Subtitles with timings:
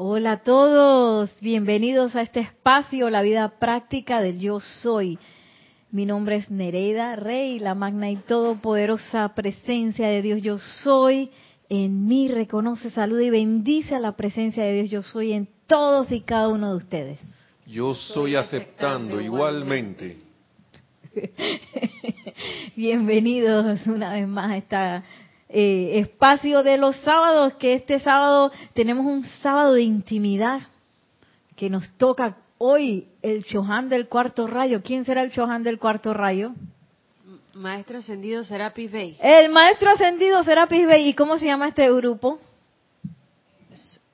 [0.00, 5.18] Hola a todos, bienvenidos a este espacio, la vida práctica del yo soy.
[5.90, 11.32] Mi nombre es Nereida Rey, la magna y todopoderosa presencia de Dios yo soy.
[11.68, 16.12] En mí reconoce, saluda y bendice a la presencia de Dios yo soy en todos
[16.12, 17.18] y cada uno de ustedes.
[17.66, 20.16] Yo soy aceptando igualmente.
[22.76, 25.04] Bienvenidos una vez más a esta
[25.48, 30.60] eh, espacio de los sábados, que este sábado tenemos un sábado de intimidad
[31.56, 34.82] que nos toca hoy el Chohan del cuarto rayo.
[34.82, 36.52] ¿Quién será el Chohan del cuarto rayo?
[37.54, 39.16] Maestro ascendido Serapis Bey.
[39.20, 41.08] El maestro ascendido Serapis Bey.
[41.08, 42.38] ¿Y cómo se llama este grupo?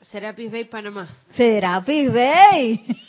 [0.00, 1.08] Serapis Bay Panamá.
[1.34, 2.84] Serapis Bay.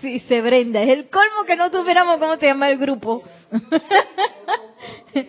[0.00, 0.82] Sí, se brenda.
[0.82, 3.22] Es el colmo que no tuviéramos cómo se llama el grupo.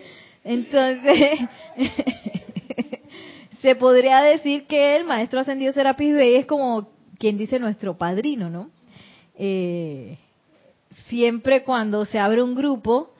[0.44, 1.40] Entonces,
[3.60, 8.48] se podría decir que el maestro ascendido Serapis Bey es como quien dice nuestro padrino,
[8.48, 8.70] ¿no?
[9.34, 10.18] Eh,
[11.08, 13.12] siempre cuando se abre un grupo,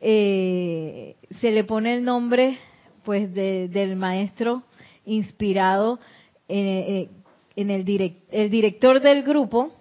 [0.00, 2.58] eh, se le pone el nombre
[3.04, 4.62] pues del maestro
[5.04, 6.00] inspirado
[6.48, 7.08] en, eh,
[7.54, 9.75] en el, direct, el director del grupo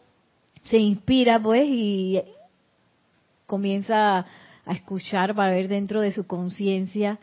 [0.65, 2.21] se inspira pues y
[3.45, 4.25] comienza
[4.65, 7.19] a escuchar para ver dentro de su conciencia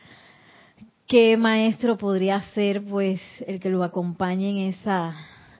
[1.06, 5.14] qué maestro podría ser pues el que lo acompañe en esa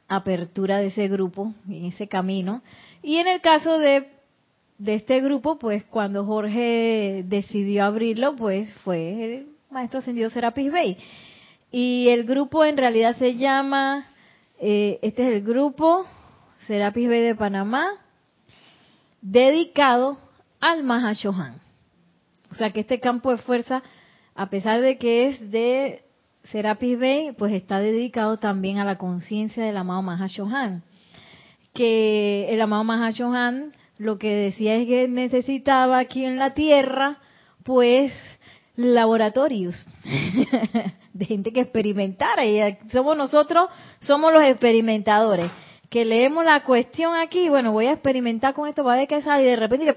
[0.09, 2.63] apertura de ese grupo, en ese camino.
[3.03, 4.09] Y en el caso de,
[4.79, 10.97] de este grupo, pues cuando Jorge decidió abrirlo, pues fue el maestro ascendido Serapis Bey.
[11.71, 14.07] Y el grupo en realidad se llama,
[14.61, 16.07] eh, este es el grupo
[16.67, 17.89] Serapis Bay de Panamá,
[19.21, 20.19] dedicado
[20.61, 21.61] al Mahashohan.
[22.51, 23.83] O sea que este campo de fuerza,
[24.35, 26.05] a pesar de que es de
[26.45, 30.83] Serapis Bay, pues está dedicado también a la conciencia del amado Mahashohan.
[31.75, 37.19] Que el amado Mahashohan lo que decía es que necesitaba aquí en la Tierra,
[37.65, 38.13] pues,
[38.77, 39.75] laboratorios
[41.13, 42.45] de gente que experimentara.
[42.45, 42.61] Y
[42.93, 43.69] somos nosotros,
[44.01, 45.51] somos los experimentadores
[45.93, 49.43] que leemos la cuestión aquí, bueno, voy a experimentar con esto para ver qué sale
[49.43, 49.95] y de repente,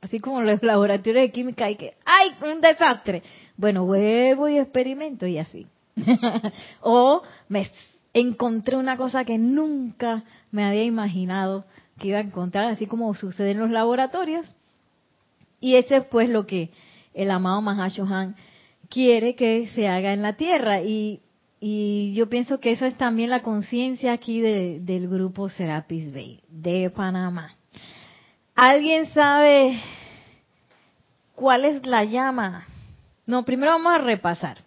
[0.00, 3.22] así como los laboratorios de química, y que, ¡ay, un desastre!
[3.58, 5.66] Bueno, vuelvo y experimento y así.
[6.80, 7.70] o me
[8.14, 11.66] encontré una cosa que nunca me había imaginado
[11.98, 14.50] que iba a encontrar, así como sucede en los laboratorios.
[15.60, 16.70] Y ese es pues lo que
[17.12, 18.36] el amado Mahashohan
[18.88, 20.80] quiere que se haga en la Tierra.
[20.80, 21.20] Y
[21.60, 26.90] y yo pienso que eso es también la conciencia aquí del grupo Serapis Bay de
[26.90, 27.56] Panamá.
[28.54, 29.80] ¿Alguien sabe
[31.34, 32.66] cuál es la llama?
[33.26, 34.58] No, primero vamos a repasar.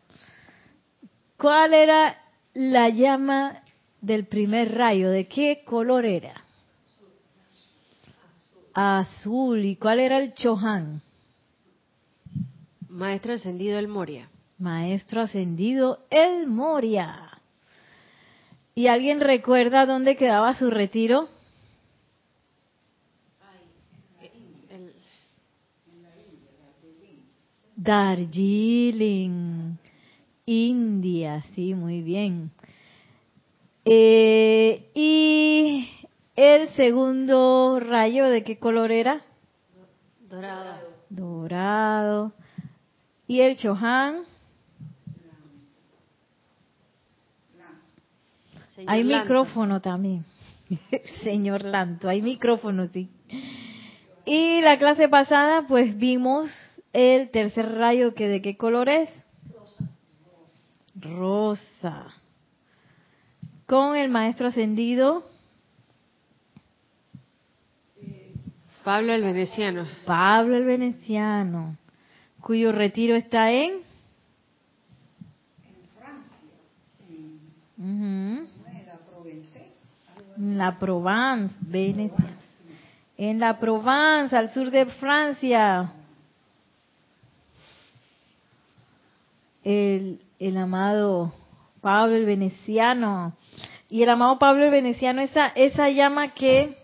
[1.37, 2.17] ¿Cuál era
[2.53, 3.63] la llama
[4.01, 5.09] del primer rayo?
[5.09, 6.41] ¿De qué color era?
[8.73, 9.65] Azul.
[9.65, 11.01] ¿Y cuál era el Chohan?
[12.89, 14.30] Maestro ascendido el Moria.
[14.61, 17.31] Maestro ascendido El Moria.
[18.75, 21.27] ¿Y alguien recuerda dónde quedaba su retiro?
[27.75, 29.77] Darjeeling,
[30.45, 32.51] India, sí, muy bien.
[33.83, 35.89] Eh, ¿Y
[36.35, 39.23] el segundo rayo de qué color era?
[40.29, 40.89] Dorado.
[41.09, 42.33] Dorado.
[43.25, 44.25] ¿Y el Chohan?
[48.87, 50.25] Hay micrófono también.
[51.23, 53.09] Señor Lanto, hay micrófono, sí.
[54.25, 56.51] Y la clase pasada, pues vimos
[56.93, 59.09] el tercer rayo, que de qué color es?
[60.95, 62.07] Rosa.
[63.65, 65.23] Con el maestro ascendido.
[68.83, 69.85] Pablo el Veneciano.
[70.05, 71.77] Pablo el Veneciano,
[72.41, 73.73] cuyo retiro está en...
[75.63, 76.47] En Francia.
[77.77, 78.20] En
[80.41, 82.37] la Provence, Venecia.
[83.17, 85.93] En la Provence, al sur de Francia.
[89.63, 91.31] El, el amado
[91.81, 93.33] Pablo el Veneciano.
[93.89, 96.77] Y el amado Pablo el Veneciano, esa, esa llama que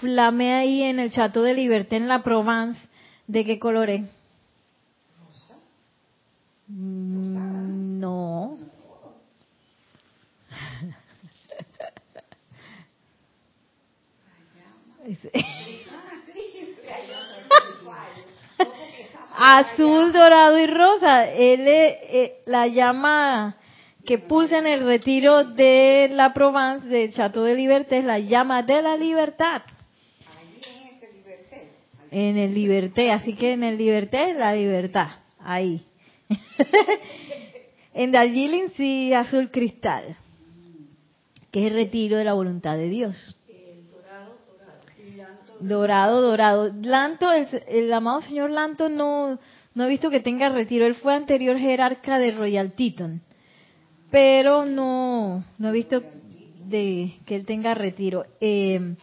[0.00, 2.80] flamea ahí en el Chateau de Liberté en la Provence,
[3.26, 3.88] ¿de qué color
[6.68, 8.58] no.
[19.36, 21.30] Azul, dorado y rosa.
[21.30, 23.56] Él es eh, la llama
[24.04, 28.62] que pulsa en el retiro de la Provence, del Chateau de Liberté, es la llama
[28.62, 29.62] de la libertad.
[32.10, 35.08] En el Liberté, así que en el Liberté, la libertad.
[35.40, 35.82] Ahí.
[37.94, 40.16] en Darjeeling, sí, azul cristal,
[41.50, 43.36] que es el retiro de la voluntad de Dios.
[45.62, 46.72] Dorado, dorado.
[46.82, 49.38] Lanto, el, el amado señor Lanto no,
[49.74, 50.86] no he visto que tenga retiro.
[50.86, 53.22] Él fue anterior jerarca de Royal Teton,
[54.10, 56.02] pero no, no he visto
[56.66, 58.24] de que él tenga retiro.
[58.40, 58.96] Eh,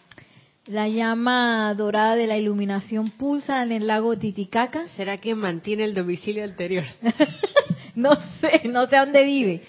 [0.66, 4.88] la llama dorada de la iluminación pulsa en el lago Titicaca.
[4.96, 6.84] ¿Será que mantiene el domicilio anterior?
[7.96, 9.62] no sé, no sé dónde vive.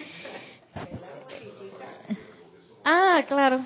[2.82, 3.60] Ah, claro.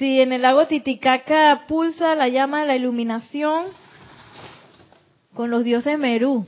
[0.00, 3.66] Sí, en el lago Titicaca pulsa la llama de la iluminación
[5.34, 6.46] con los dioses Merú.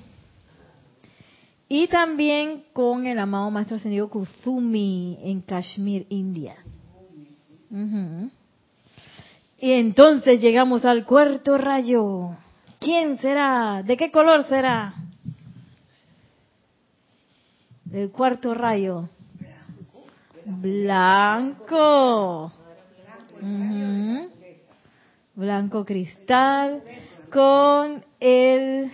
[1.68, 6.56] Y también con el amado Maestro Ascendido Kuzumi en Kashmir, India.
[9.58, 12.30] Y entonces llegamos al cuarto rayo.
[12.80, 13.82] ¿Quién será?
[13.82, 14.94] ¿De qué color será?
[17.92, 19.10] El cuarto rayo.
[20.46, 22.50] Blanco.
[25.34, 26.82] Blanco cristal
[27.32, 28.92] con el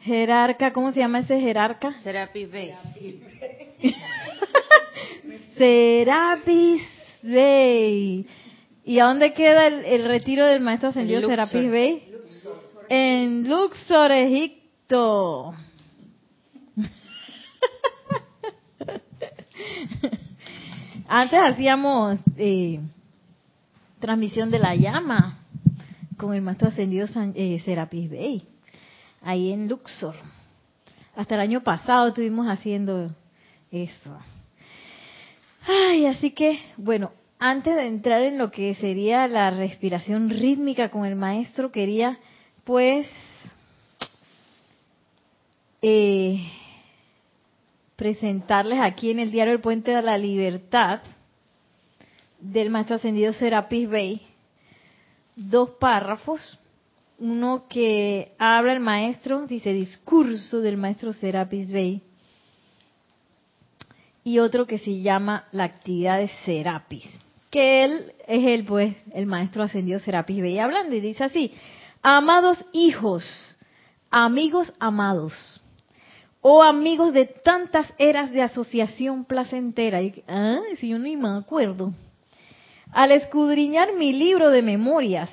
[0.00, 1.90] jerarca, ¿cómo se llama ese jerarca?
[2.02, 2.72] Serapis Bey.
[5.58, 6.82] Serapis
[7.22, 8.26] Bey.
[8.84, 11.48] ¿Y a dónde queda el, el retiro del maestro ascendido En Luxor.
[11.48, 12.02] Serapis Bey?
[12.88, 15.52] En Luxor, Egipto.
[21.08, 22.80] Antes hacíamos eh,
[24.00, 25.38] transmisión de la llama
[26.16, 28.42] con el maestro ascendido San- eh, Serapis Bey,
[29.22, 30.14] ahí en Luxor.
[31.16, 33.10] Hasta el año pasado estuvimos haciendo
[33.70, 34.18] eso.
[35.66, 41.04] Ay, así que, bueno, antes de entrar en lo que sería la respiración rítmica con
[41.04, 42.18] el maestro, quería,
[42.64, 43.06] pues,
[45.82, 46.46] eh,
[47.96, 51.00] presentarles aquí en el diario El Puente de la Libertad
[52.40, 54.30] del maestro ascendido Serapis Bey
[55.48, 56.40] dos párrafos.
[57.18, 62.02] Uno que habla el maestro, dice discurso del maestro Serapis Bey.
[64.24, 67.04] Y otro que se llama la actividad de Serapis.
[67.50, 71.52] Que él es el, pues, el maestro ascendido Serapis Bey hablando y dice así:
[72.02, 73.24] Amados hijos,
[74.10, 75.60] amigos amados,
[76.40, 80.00] oh amigos de tantas eras de asociación placentera.
[80.00, 81.92] Y, ah, si yo ni me acuerdo.
[82.92, 85.30] Al escudriñar mi libro de memorias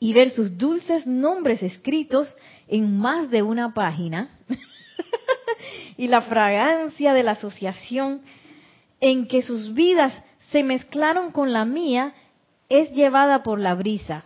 [0.00, 2.34] y ver sus dulces nombres escritos
[2.68, 4.30] en más de una página,
[5.96, 8.22] y la fragancia de la asociación
[9.00, 10.12] en que sus vidas
[10.50, 12.14] se mezclaron con la mía,
[12.68, 14.24] es llevada por la brisa.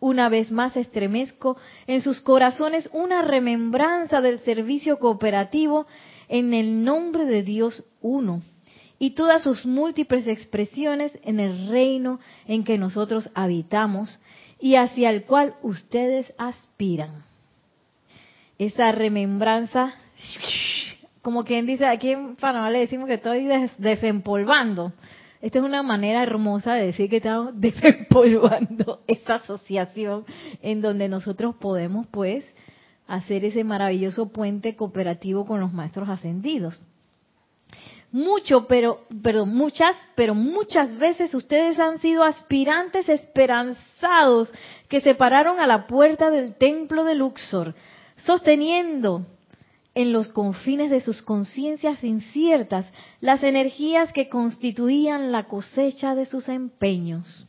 [0.00, 1.56] Una vez más estremezco
[1.86, 5.86] en sus corazones una remembranza del servicio cooperativo
[6.28, 8.42] en el nombre de Dios uno
[9.04, 14.18] y todas sus múltiples expresiones en el reino en que nosotros habitamos
[14.58, 17.22] y hacia el cual ustedes aspiran.
[18.58, 19.92] Esa remembranza,
[21.20, 24.94] como quien dice, aquí en Panamá le decimos que estoy des- desempolvando.
[25.42, 30.24] Esta es una manera hermosa de decir que estamos desempolvando esa asociación
[30.62, 32.46] en donde nosotros podemos, pues,
[33.06, 36.82] hacer ese maravilloso puente cooperativo con los maestros ascendidos
[38.14, 44.54] mucho, pero, perdón, muchas, pero muchas veces ustedes han sido aspirantes esperanzados
[44.88, 47.74] que se pararon a la puerta del templo de Luxor,
[48.14, 49.26] sosteniendo
[49.96, 52.86] en los confines de sus conciencias inciertas
[53.20, 57.48] las energías que constituían la cosecha de sus empeños.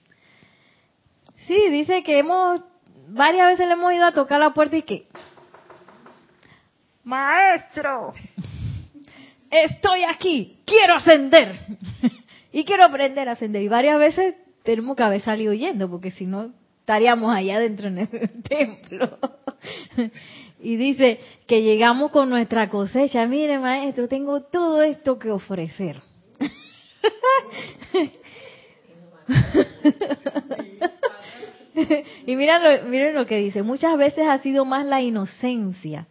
[1.45, 2.61] Sí, dice que hemos,
[3.09, 5.07] varias veces le hemos ido a tocar la puerta y que,
[7.03, 8.15] maestro,
[9.49, 11.53] estoy aquí, quiero ascender.
[12.51, 13.61] y quiero aprender a ascender.
[13.61, 17.99] Y varias veces tenemos que haber salido huyendo, porque si no, estaríamos allá dentro en
[17.99, 18.09] el
[18.43, 19.17] templo.
[20.59, 23.25] y dice que llegamos con nuestra cosecha.
[23.27, 26.01] Mire, maestro, tengo todo esto que ofrecer.
[32.25, 33.63] y miren lo, miren lo que dice.
[33.63, 36.07] Muchas veces ha sido más la inocencia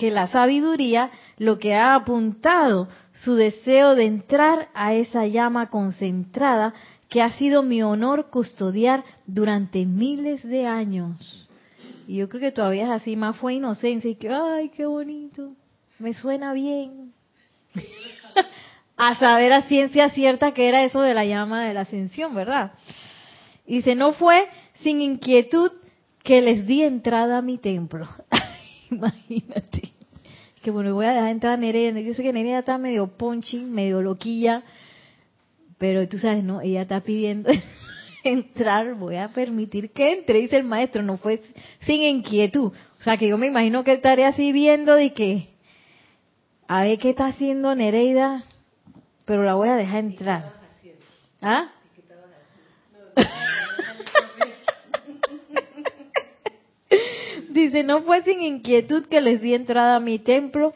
[0.00, 2.88] que la sabiduría lo que ha apuntado
[3.22, 6.72] su deseo de entrar a esa llama concentrada
[7.10, 11.46] que ha sido mi honor custodiar durante miles de años.
[12.08, 15.52] Y yo creo que todavía es así, más fue inocencia y que, ay, qué bonito,
[15.98, 17.12] me suena bien.
[18.96, 22.72] a saber a ciencia cierta que era eso de la llama de la ascensión, ¿verdad?
[23.66, 24.48] Y dice, no fue
[24.82, 25.72] sin inquietud
[26.22, 28.08] que les di entrada a mi templo.
[28.94, 29.92] Imagínate.
[30.62, 32.00] Que bueno, voy a dejar entrar a Nereida.
[32.00, 34.62] Yo sé que Nereida está medio ponching, medio loquilla,
[35.78, 36.60] pero tú sabes, ¿no?
[36.60, 37.50] Ella está pidiendo
[38.24, 41.40] entrar, voy a permitir que entre, dice el maestro, no fue
[41.80, 42.72] sin inquietud.
[43.00, 45.48] O sea, que yo me imagino que estaría así viendo de que,
[46.68, 48.44] a ver qué está haciendo Nereida,
[49.24, 50.52] pero la voy a dejar entrar.
[51.40, 51.70] ¿Ah?
[57.50, 60.72] Dice, no fue sin inquietud que les di entrada a mi templo,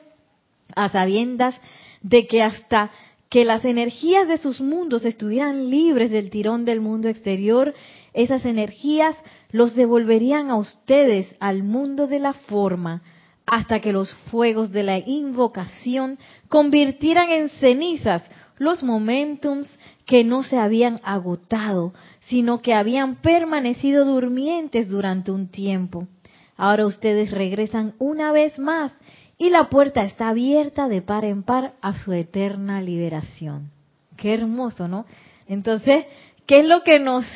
[0.75, 1.61] a sabiendas
[2.03, 2.91] de que hasta
[3.31, 7.75] que las energías de sus mundos estuvieran libres del tirón del mundo exterior,
[8.13, 9.17] esas energías
[9.53, 13.03] los devolverían a ustedes al mundo de la forma,
[13.47, 18.29] hasta que los fuegos de la invocación convirtieran en cenizas
[18.59, 19.73] los momentums
[20.07, 26.09] que no se habían agotado, sino que habían permanecido durmientes durante un tiempo.
[26.57, 28.93] Ahora ustedes regresan una vez más
[29.37, 33.71] y la puerta está abierta de par en par a su eterna liberación.
[34.17, 35.07] Qué hermoso, ¿no?
[35.49, 36.05] Entonces,
[36.47, 37.27] ¿qué es lo que nos...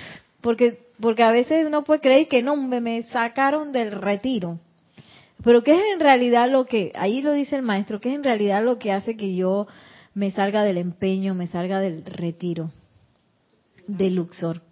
[0.40, 4.60] Porque, porque a veces uno puede creer que no, me, me sacaron del retiro.
[5.42, 8.24] Pero ¿qué es en realidad lo que, ahí lo dice el maestro, qué es en
[8.24, 9.66] realidad lo que hace que yo
[10.14, 12.70] me salga del empeño, me salga del retiro,
[13.86, 14.62] del Luxor?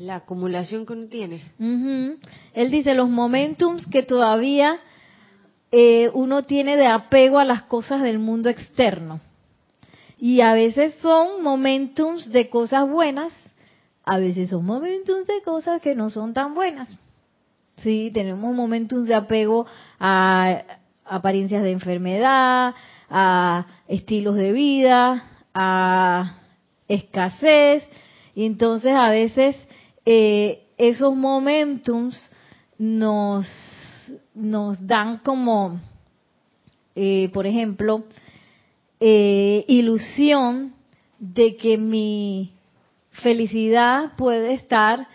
[0.00, 1.42] La acumulación que uno tiene.
[2.54, 4.78] Él dice los momentums que todavía
[5.70, 9.20] eh, uno tiene de apego a las cosas del mundo externo.
[10.18, 13.30] Y a veces son momentums de cosas buenas,
[14.04, 16.88] a veces son momentums de cosas que no son tan buenas.
[17.82, 19.66] Sí, tenemos momentums de apego
[19.98, 20.62] a
[21.04, 22.74] apariencias de enfermedad,
[23.10, 26.36] a estilos de vida, a
[26.88, 27.84] escasez,
[28.34, 29.56] y entonces a veces
[30.04, 32.20] eh, esos momentums
[32.78, 33.46] nos,
[34.34, 35.80] nos dan como,
[36.94, 38.04] eh, por ejemplo,
[38.98, 40.74] eh, ilusión
[41.18, 42.52] de que mi
[43.10, 45.06] felicidad puede estar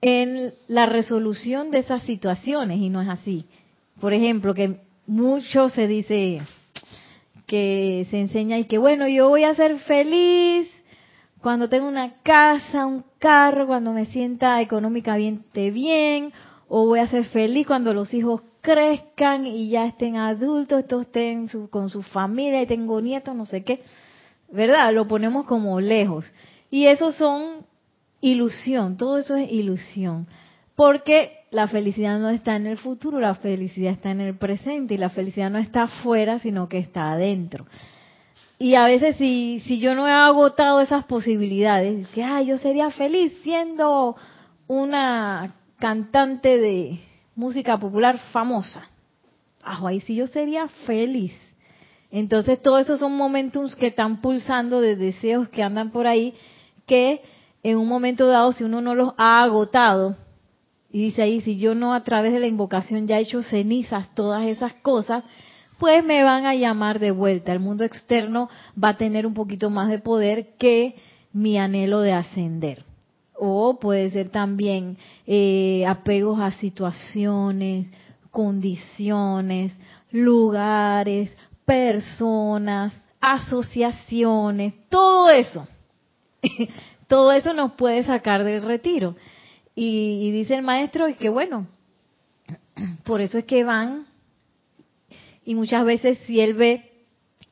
[0.00, 3.46] en la resolución de esas situaciones y no es así.
[4.00, 6.40] Por ejemplo, que mucho se dice
[7.46, 10.70] que se enseña y que bueno, yo voy a ser feliz
[11.40, 16.30] cuando tengo una casa, un carro, cuando me sienta económicamente bien,
[16.68, 21.48] o voy a ser feliz cuando los hijos crezcan y ya estén adultos, todos estén
[21.70, 23.80] con su familia y tengo nietos, no sé qué.
[24.52, 24.92] ¿Verdad?
[24.92, 26.30] Lo ponemos como lejos.
[26.70, 27.64] Y eso son
[28.20, 30.26] ilusión, todo eso es ilusión.
[30.76, 34.98] Porque la felicidad no está en el futuro, la felicidad está en el presente y
[34.98, 37.64] la felicidad no está afuera, sino que está adentro.
[38.58, 42.90] Y a veces si, si yo no he agotado esas posibilidades, dice, ah, yo sería
[42.90, 44.16] feliz siendo
[44.68, 47.00] una cantante de
[47.34, 48.88] música popular famosa.
[49.62, 51.32] Ah, ahí sí yo sería feliz.
[52.10, 56.34] Entonces todos esos son momentos que están pulsando de deseos que andan por ahí,
[56.86, 57.22] que
[57.64, 60.16] en un momento dado, si uno no los ha agotado,
[60.92, 64.14] y dice ahí, si yo no a través de la invocación ya he hecho cenizas
[64.14, 65.24] todas esas cosas,
[65.78, 67.52] pues me van a llamar de vuelta.
[67.52, 68.48] El mundo externo
[68.82, 70.96] va a tener un poquito más de poder que
[71.32, 72.84] mi anhelo de ascender.
[73.36, 77.90] O puede ser también eh, apegos a situaciones,
[78.30, 79.76] condiciones,
[80.10, 85.66] lugares, personas, asociaciones, todo eso.
[87.08, 89.16] todo eso nos puede sacar del retiro.
[89.74, 91.66] Y, y dice el maestro que bueno,
[93.04, 94.06] por eso es que van
[95.44, 96.90] y muchas veces si él ve,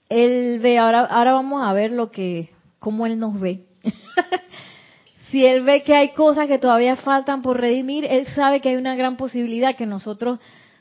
[0.08, 3.64] él ve, ahora, ahora vamos a ver lo que, cómo él nos ve.
[5.30, 8.76] si él ve que hay cosas que todavía faltan por redimir, él sabe que hay
[8.76, 10.38] una gran posibilidad que nosotros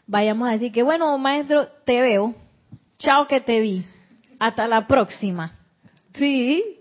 [0.07, 2.33] vayamos a decir que, bueno, maestro, te veo,
[2.99, 3.85] chao que te vi,
[4.39, 5.53] hasta la próxima.
[6.13, 6.79] Sí,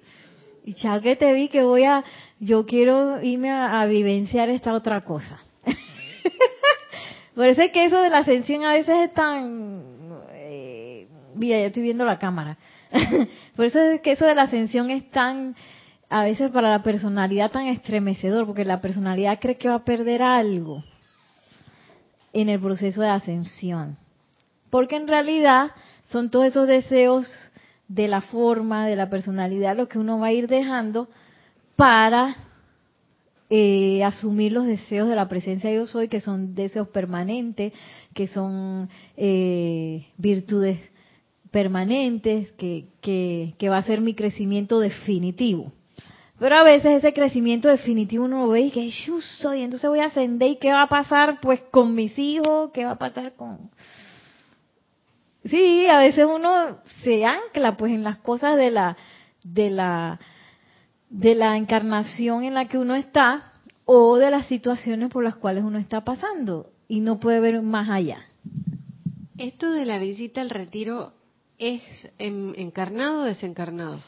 [0.65, 2.05] y chao que te vi que voy a,
[2.39, 5.39] yo quiero irme a, a vivenciar esta otra cosa.
[7.35, 10.00] Por eso es que eso de la ascensión a veces es tan
[11.41, 12.59] Mira, ya estoy viendo la cámara.
[13.57, 15.57] Por eso es que eso de la ascensión es tan,
[16.11, 20.23] a veces para la personalidad tan estremecedor, porque la personalidad cree que va a perder
[20.23, 20.85] algo
[22.35, 23.97] en el proceso de ascensión.
[24.69, 25.71] Porque en realidad
[26.11, 27.27] son todos esos deseos
[27.89, 31.09] de la forma, de la personalidad, lo que uno va a ir dejando
[31.75, 32.37] para
[33.49, 37.73] eh, asumir los deseos de la presencia de yo soy, que son deseos permanentes,
[38.13, 40.90] que son eh, virtudes
[41.51, 45.73] permanentes, que, que, que va a ser mi crecimiento definitivo.
[46.41, 50.07] Pero a veces ese crecimiento definitivo uno ve y que yo soy, entonces voy a
[50.07, 53.71] ascender y qué va a pasar pues con mis hijos, qué va a pasar con...
[55.45, 58.97] Sí, a veces uno se ancla pues en las cosas de la
[59.43, 60.19] de la
[61.11, 63.53] de la encarnación en la que uno está
[63.85, 67.91] o de las situaciones por las cuales uno está pasando y no puede ver más
[67.91, 68.25] allá.
[69.37, 71.13] Esto de la visita al retiro
[71.61, 71.83] es
[72.19, 74.01] encarnado o desencarnado.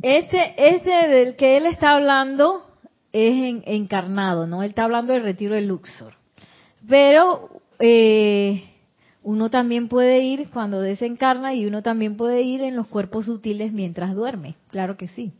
[0.00, 2.66] Este, este del que él está hablando
[3.12, 4.62] es encarnado, ¿no?
[4.62, 6.14] Él está hablando del retiro de Luxor.
[6.88, 8.64] Pero eh,
[9.22, 13.72] uno también puede ir cuando desencarna y uno también puede ir en los cuerpos sutiles
[13.72, 15.32] mientras duerme, claro que sí.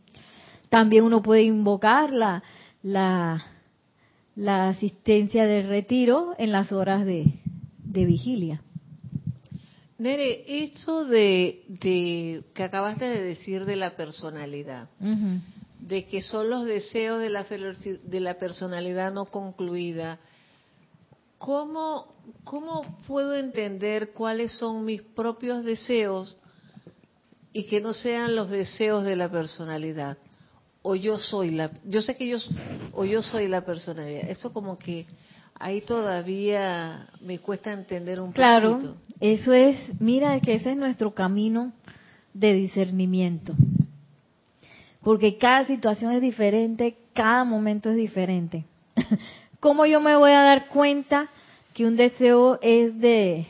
[0.69, 2.43] También uno puede invocar la,
[2.83, 3.43] la,
[4.35, 7.25] la asistencia del retiro en las horas de
[7.91, 8.61] vigilia.
[9.97, 14.89] Nere, eso de, de, que acabaste de decir de la personalidad,
[15.79, 20.19] de que son los deseos de la, de la personalidad no concluida,
[21.37, 26.37] ¿cómo, ¿cómo puedo entender cuáles son mis propios deseos
[27.51, 30.17] y que no sean los deseos de la personalidad?
[30.81, 32.37] O yo soy la, yo sé que yo,
[32.93, 34.29] o yo soy la personalidad.
[34.29, 35.05] Eso como que
[35.59, 41.71] ahí todavía me cuesta entender un claro, eso es, mira que ese es nuestro camino
[42.33, 43.53] de discernimiento.
[45.01, 48.65] Porque cada situación es diferente, cada momento es diferente.
[49.59, 51.29] ¿Cómo yo me voy a dar cuenta
[51.73, 53.47] que un deseo es de,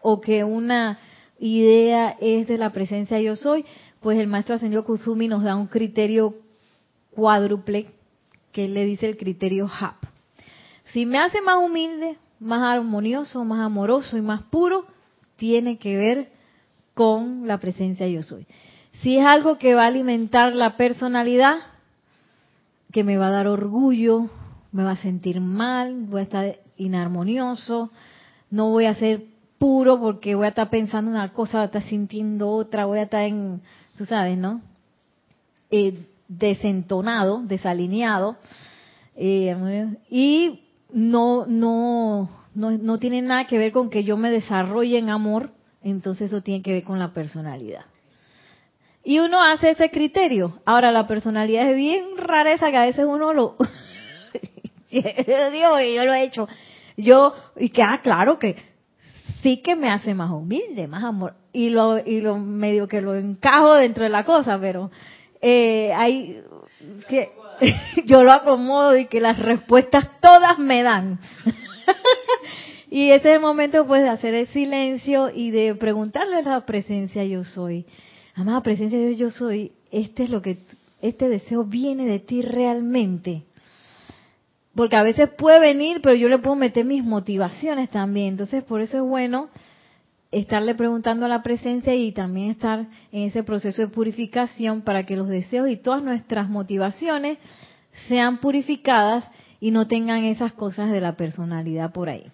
[0.00, 0.98] o que una
[1.38, 3.64] idea es de la presencia yo soy?
[4.00, 6.34] Pues el maestro Ascendido Kusumi nos da un criterio
[7.10, 7.86] cuádruple
[8.52, 10.13] que le dice el criterio HAP.
[10.84, 14.86] Si me hace más humilde, más armonioso, más amoroso y más puro,
[15.36, 16.28] tiene que ver
[16.94, 18.46] con la presencia yo soy.
[19.02, 21.56] Si es algo que va a alimentar la personalidad,
[22.92, 24.28] que me va a dar orgullo,
[24.72, 27.90] me va a sentir mal, voy a estar inarmonioso,
[28.50, 29.24] no voy a ser
[29.58, 33.04] puro porque voy a estar pensando una cosa, voy a estar sintiendo otra, voy a
[33.04, 33.62] estar en,
[33.96, 34.60] tú sabes, ¿no?
[35.70, 38.36] Eh, desentonado, desalineado.
[39.16, 40.63] Eh, y
[40.94, 45.50] no, no, no, no tiene nada que ver con que yo me desarrolle en amor,
[45.82, 47.84] entonces eso tiene que ver con la personalidad.
[49.02, 50.60] Y uno hace ese criterio.
[50.64, 53.56] Ahora, la personalidad es bien rara esa que a veces uno lo...
[54.90, 55.12] Dios,
[55.52, 56.48] yo lo he hecho.
[56.96, 58.56] Yo, y que, ah, claro que
[59.42, 61.34] sí que me hace más humilde, más amor.
[61.52, 64.92] Y lo, y lo medio que lo encajo dentro de la cosa, pero
[65.42, 66.40] eh, hay
[67.08, 67.32] que
[68.06, 71.18] yo lo acomodo y que las respuestas todas me dan.
[72.90, 76.66] y ese es el momento pues de hacer el silencio y de preguntarle a la
[76.66, 77.86] presencia yo soy.
[78.34, 80.58] Amada presencia de Dios yo soy, este es lo que
[81.00, 83.42] este deseo viene de ti realmente.
[84.74, 88.30] Porque a veces puede venir, pero yo le puedo meter mis motivaciones también.
[88.30, 89.48] Entonces, por eso es bueno
[90.34, 95.16] estarle preguntando a la presencia y también estar en ese proceso de purificación para que
[95.16, 97.38] los deseos y todas nuestras motivaciones
[98.08, 99.24] sean purificadas
[99.60, 102.26] y no tengan esas cosas de la personalidad por ahí.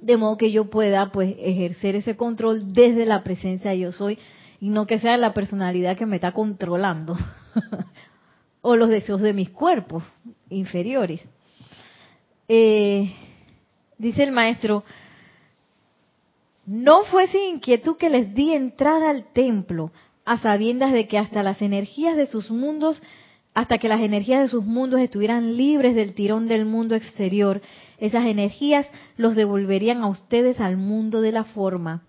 [0.00, 4.18] De modo que yo pueda pues ejercer ese control desde la presencia yo soy
[4.60, 7.16] y no que sea la personalidad que me está controlando
[8.60, 10.04] o los deseos de mis cuerpos
[10.50, 11.20] inferiores.
[12.48, 13.12] Eh,
[13.98, 14.84] dice el maestro,
[16.68, 19.90] no fue sin inquietud que les di entrada al templo,
[20.26, 23.02] a sabiendas de que hasta las energías de sus mundos,
[23.54, 27.62] hasta que las energías de sus mundos estuvieran libres del tirón del mundo exterior,
[27.96, 32.02] esas energías los devolverían a ustedes al mundo de la forma,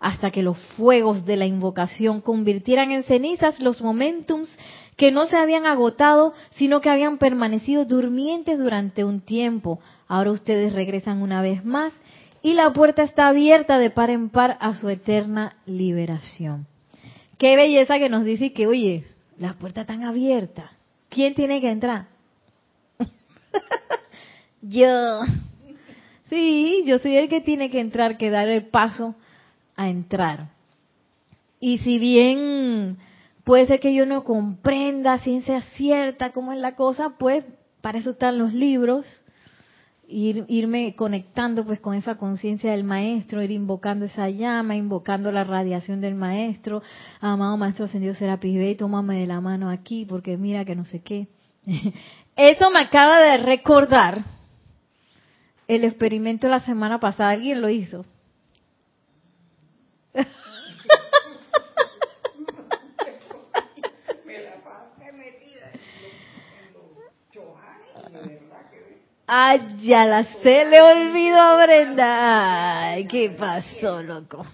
[0.00, 4.50] hasta que los fuegos de la invocación convirtieran en cenizas los momentums
[4.96, 9.78] que no se habían agotado, sino que habían permanecido durmientes durante un tiempo.
[10.08, 11.92] Ahora ustedes regresan una vez más
[12.42, 16.66] y la puerta está abierta de par en par a su eterna liberación.
[17.38, 19.04] Qué belleza que nos dice que, oye,
[19.38, 20.70] las puertas están abiertas.
[21.08, 22.06] ¿Quién tiene que entrar?
[24.62, 25.20] yo.
[26.28, 29.16] Sí, yo soy el que tiene que entrar, que dar el paso
[29.76, 30.50] a entrar.
[31.58, 32.98] Y si bien
[33.44, 37.44] puede ser que yo no comprenda ciencia cierta cómo es la cosa, pues
[37.80, 39.06] para eso están los libros,
[40.10, 46.00] irme conectando pues con esa conciencia del maestro, ir invocando esa llama, invocando la radiación
[46.00, 46.82] del maestro,
[47.20, 51.00] amado maestro ascendido Serapis Bey, tómame de la mano aquí porque mira que no sé
[51.00, 51.28] qué.
[52.36, 54.24] Eso me acaba de recordar
[55.68, 57.30] el experimento de la semana pasada.
[57.30, 58.04] ¿Alguien lo hizo?
[69.32, 72.88] Ay, ya la se le olvidó a Brenda.
[72.88, 74.44] Ay, ¿qué pasó, loco?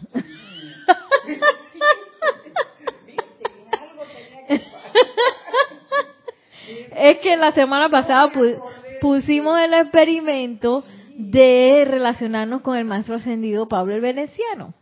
[6.95, 8.31] es que la semana pasada
[9.01, 10.85] pusimos el experimento
[11.15, 14.75] de relacionarnos con el maestro ascendido Pablo el Veneciano.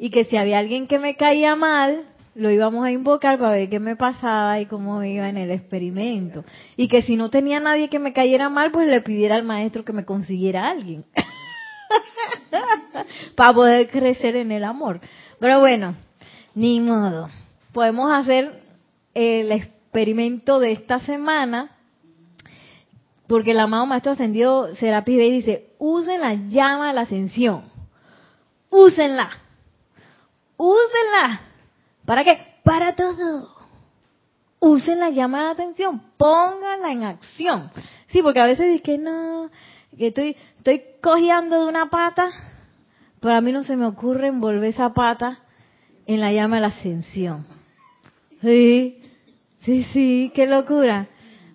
[0.00, 2.02] Y que si había alguien que me caía mal,
[2.38, 6.44] lo íbamos a invocar para ver qué me pasaba y cómo iba en el experimento.
[6.76, 9.84] Y que si no tenía nadie que me cayera mal, pues le pidiera al maestro
[9.84, 11.04] que me consiguiera alguien.
[13.34, 15.00] para poder crecer en el amor.
[15.40, 15.96] Pero bueno,
[16.54, 17.28] ni modo.
[17.72, 18.62] Podemos hacer
[19.14, 21.72] el experimento de esta semana,
[23.26, 27.64] porque el amado Maestro Ascendido Serapis Bey dice, usen la llama de la ascensión.
[28.70, 29.28] Úsenla.
[30.56, 31.47] Úsenla
[32.08, 32.38] ¿Para qué?
[32.64, 33.50] Para todo.
[34.60, 37.70] Usen la llama de atención, pónganla en acción.
[38.06, 39.50] Sí, porque a veces dicen que no,
[39.94, 42.30] que estoy, estoy cojeando de una pata,
[43.20, 45.40] pero a mí no se me ocurre envolver esa pata
[46.06, 47.46] en la llama de la ascensión.
[48.40, 49.02] Sí,
[49.60, 51.08] sí, sí, qué locura.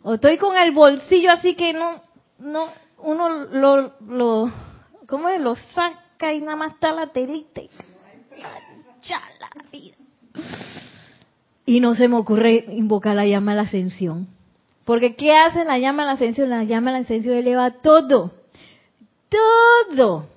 [0.03, 1.99] O estoy con el bolsillo así que no,
[2.37, 2.67] no,
[2.99, 4.51] uno lo, lo,
[5.07, 5.41] ¿cómo es?
[5.41, 7.11] Lo saca y nada más está la.
[9.01, 9.92] Chala, vida.
[11.65, 14.27] Y no se me ocurre invocar la llama de la ascensión.
[14.86, 16.49] Porque ¿qué hace la llama de la ascensión?
[16.49, 18.34] La llama de la ascensión eleva todo.
[19.29, 20.27] Todo.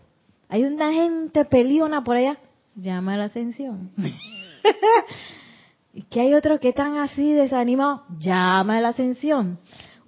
[0.48, 2.38] Hay una gente peliona por allá.
[2.76, 3.90] Llama de la ascensión.
[5.94, 8.02] y que hay otros que están así desanimados.
[8.20, 9.58] Llama de la ascensión.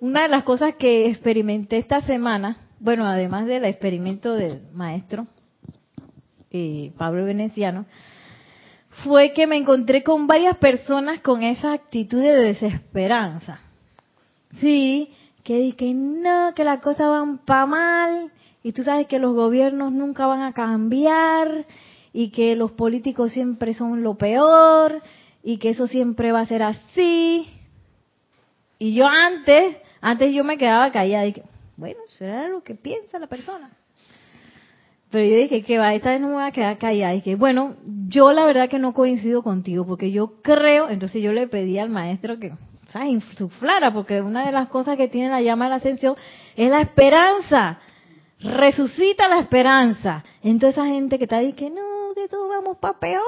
[0.01, 5.27] Una de las cosas que experimenté esta semana, bueno, además del experimento del maestro
[6.51, 7.87] eh, Pablo Veneciano,
[9.05, 13.61] fue que me encontré con varias personas con esa actitud de desesperanza.
[14.61, 15.13] Sí,
[15.45, 18.33] que dicen, no, que las cosas van para mal,
[18.63, 21.67] y tú sabes que los gobiernos nunca van a cambiar,
[22.13, 25.01] y que los políticos siempre son lo peor,
[25.43, 27.49] y que eso siempre va a ser así.
[28.79, 31.43] Y yo antes, antes yo me quedaba callada y que,
[31.77, 33.71] bueno, será lo que piensa la persona.
[35.11, 37.15] Pero yo dije que va, esta vez no me voy a quedar callada.
[37.15, 37.77] Y que bueno,
[38.09, 41.89] yo la verdad que no coincido contigo, porque yo creo, entonces yo le pedí al
[41.89, 42.53] maestro que,
[42.89, 43.09] ¿sabes?
[43.09, 46.15] Insuflara, porque una de las cosas que tiene la llama de la ascensión
[46.57, 47.79] es la esperanza.
[48.41, 50.25] Resucita la esperanza.
[50.43, 53.23] Entonces esa gente que está ahí que no, de todo vamos para peor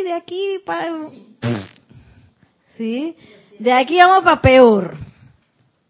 [0.00, 1.10] y de aquí para...
[2.76, 3.16] ¿Sí?
[3.58, 4.96] De aquí vamos para peor.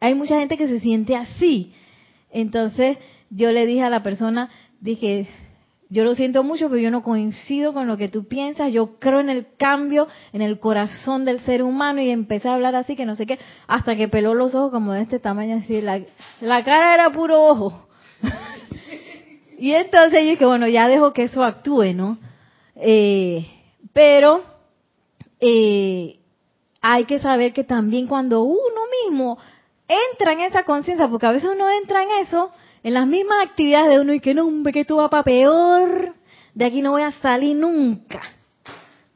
[0.00, 1.72] Hay mucha gente que se siente así.
[2.30, 2.98] Entonces
[3.30, 5.28] yo le dije a la persona, dije,
[5.88, 9.20] yo lo siento mucho, pero yo no coincido con lo que tú piensas, yo creo
[9.20, 13.06] en el cambio en el corazón del ser humano y empecé a hablar así que
[13.06, 16.00] no sé qué, hasta que peló los ojos como de este tamaño, así, la,
[16.40, 17.86] la cara era puro ojo.
[19.58, 22.18] y entonces yo dije, bueno, ya dejo que eso actúe, ¿no?
[22.74, 23.46] Eh,
[23.92, 24.42] pero
[25.40, 26.18] eh,
[26.80, 29.38] hay que saber que también cuando uno mismo
[29.88, 32.50] entra en esa conciencia, porque a veces uno entra en eso,
[32.86, 36.14] en las mismas actividades de uno y que no, hombre, que tú va para peor,
[36.54, 38.22] de aquí no voy a salir nunca.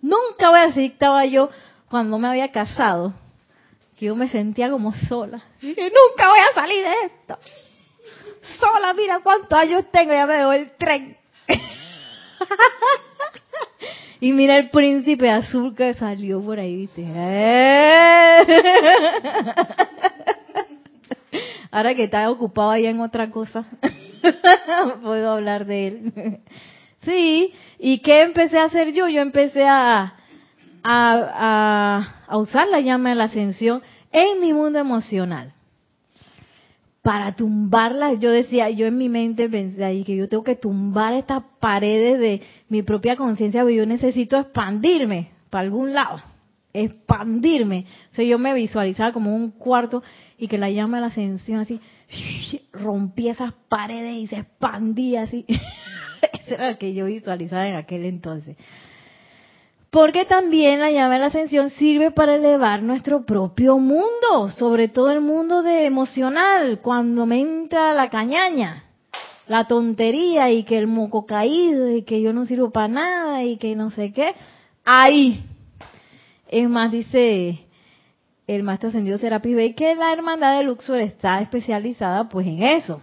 [0.02, 1.50] Nunca voy a decir estaba yo
[1.88, 3.14] cuando me había casado,
[3.96, 5.40] que yo me sentía como sola.
[5.62, 7.38] Y nunca voy a salir de esto.
[8.58, 11.16] Sola, mira cuántos años tengo, ya me veo el tren.
[14.20, 17.02] y mira el príncipe azul que salió por ahí, ¿viste?
[21.70, 23.64] Ahora que está ocupado ahí en otra cosa,
[25.02, 26.12] puedo hablar de él.
[27.02, 29.08] sí, ¿y qué empecé a hacer yo?
[29.08, 30.14] Yo empecé a,
[30.82, 35.52] a, a, usar la llama de la ascensión en mi mundo emocional.
[37.02, 41.14] Para tumbarla, yo decía, yo en mi mente pensé ahí que yo tengo que tumbar
[41.14, 46.20] estas paredes de mi propia conciencia, porque yo necesito expandirme para algún lado
[46.72, 47.86] expandirme.
[48.12, 50.02] O sea, yo me visualizaba como un cuarto
[50.38, 51.80] y que la llama de la ascensión así
[52.72, 55.44] rompía esas paredes y se expandía así.
[56.32, 58.56] Eso era lo que yo visualizaba en aquel entonces.
[59.90, 65.10] Porque también la llama de la ascensión sirve para elevar nuestro propio mundo, sobre todo
[65.10, 68.84] el mundo de emocional, cuando me entra la cañaña,
[69.48, 73.56] la tontería y que el moco caído y que yo no sirvo para nada y
[73.56, 74.34] que no sé qué.
[74.84, 75.42] Ahí,
[76.50, 77.66] es más, dice
[78.48, 83.00] el maestro ascendido Serapis Bey que la hermandad de Luxor está especializada pues en eso.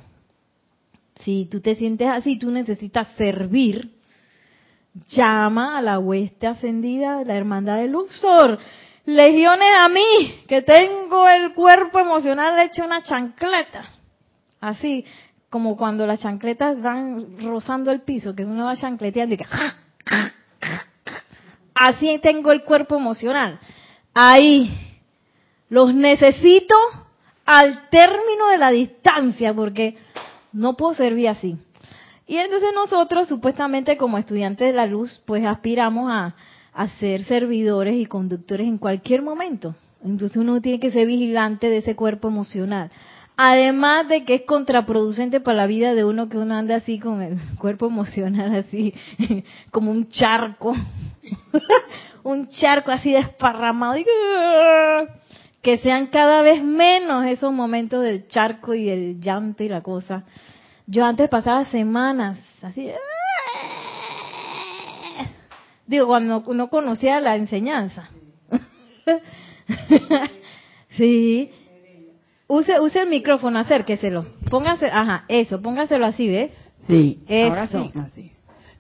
[1.22, 3.96] Si tú te sientes así, tú necesitas servir,
[5.08, 8.60] llama a la hueste ascendida de la hermandad de Luxor.
[9.06, 13.86] Legiones a mí, que tengo el cuerpo emocional hecho una chancleta.
[14.60, 15.06] Así,
[15.50, 19.46] como cuando las chancletas van rozando el piso, que uno va chancleteando y que...
[21.80, 23.60] Así tengo el cuerpo emocional.
[24.14, 24.76] Ahí,
[25.70, 26.76] los necesito
[27.46, 29.96] al término de la distancia, porque
[30.52, 31.58] no puedo servir así.
[32.26, 36.36] Y entonces nosotros, supuestamente como estudiantes de la luz, pues aspiramos a,
[36.74, 39.76] a ser servidores y conductores en cualquier momento.
[40.04, 42.92] Entonces uno tiene que ser vigilante de ese cuerpo emocional.
[43.40, 47.22] Además de que es contraproducente para la vida de uno que uno anda así con
[47.22, 48.96] el cuerpo emocional así,
[49.72, 50.76] como un charco,
[52.24, 54.04] un charco así desparramado.
[55.62, 60.24] que sean cada vez menos esos momentos del charco y el llanto y la cosa.
[60.88, 62.90] Yo antes pasaba semanas así,
[65.86, 68.10] digo, cuando no conocía la enseñanza.
[70.90, 71.52] sí,
[72.48, 74.26] Use, use el micrófono, acérqueselo.
[74.50, 76.52] Póngase, ajá, eso, póngaselo así, ¿ves?
[76.88, 78.32] Sí, ahora sí, así.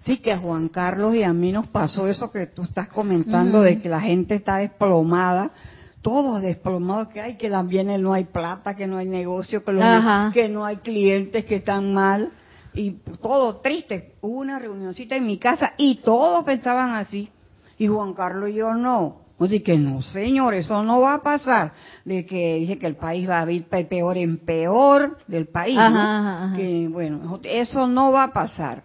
[0.05, 3.61] Sí, que a Juan Carlos y a mí nos pasó eso que tú estás comentando,
[3.61, 5.51] de que la gente está desplomada,
[6.01, 10.47] todos desplomados, que hay, que también no hay plata, que no hay negocio, que, que
[10.47, 12.31] no hay clientes que están mal,
[12.73, 14.13] y todo triste.
[14.21, 17.29] Hubo una reunioncita en mi casa y todos pensaban así,
[17.77, 19.26] y Juan Carlos y yo no.
[19.39, 21.73] Así que no, señor, eso no va a pasar.
[22.03, 25.77] De que dice que el país va a ir peor en peor del país.
[26.55, 28.83] Que bueno, eso no va a pasar.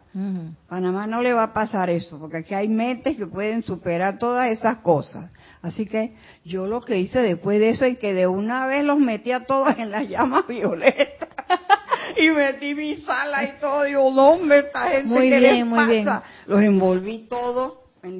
[0.69, 4.51] Panamá no le va a pasar eso, porque aquí hay mentes que pueden superar todas
[4.51, 5.31] esas cosas.
[5.63, 8.99] Así que yo lo que hice después de eso es que de una vez los
[8.99, 11.29] metí a todos en las llamas violetas.
[12.19, 13.85] y metí mi sala y todo.
[13.85, 16.09] Digo, hombre, esta gente, muy bien, muy Bien.
[16.47, 18.19] Los envolví todos en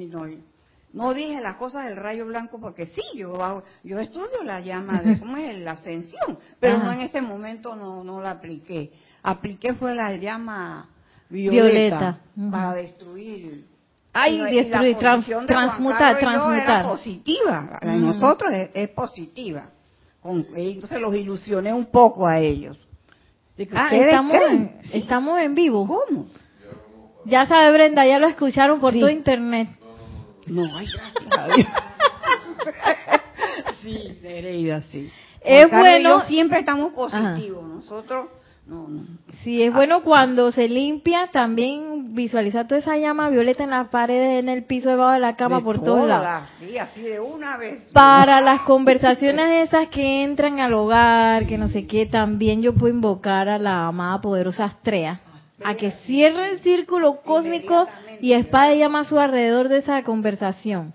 [0.93, 5.19] no dije las cosas del rayo blanco porque sí, yo yo estudio la llama de
[5.19, 8.91] cómo es la ascensión, pero no en este momento no, no la apliqué.
[9.23, 10.87] Apliqué fue la llama
[11.29, 12.19] violeta,
[12.51, 13.65] para destruir.
[14.13, 16.21] Ay, destruir, transmutar, transmutar.
[16.21, 19.69] Era positiva, la de nosotros es, positiva.
[20.23, 22.77] entonces los ilusioné un poco a ellos.
[23.73, 25.87] Ah, estamos en, estamos en vivo.
[25.87, 26.27] ¿Cómo?
[27.25, 29.69] Ya sabe Brenda, ya lo escucharon por todo internet.
[30.47, 31.67] No, hay gracias
[33.83, 35.11] sí, Nereida, sí.
[35.41, 36.21] Es bueno.
[36.21, 37.63] siempre estamos positivos.
[37.63, 38.27] Nosotros.
[38.65, 39.01] No, no.
[39.43, 44.39] Sí, es bueno cuando se limpia también visualizar toda esa llama violeta en las paredes,
[44.39, 46.47] en el piso debajo de la cama, por todos lados.
[46.61, 47.83] Sí, así de una vez.
[47.91, 52.93] Para las conversaciones esas que entran al hogar, que no sé qué, también yo puedo
[52.93, 55.19] invocar a la amada poderosa Astrea
[55.61, 57.87] a que cierre el círculo cósmico
[58.19, 60.93] y espada llama a su alrededor de esa conversación.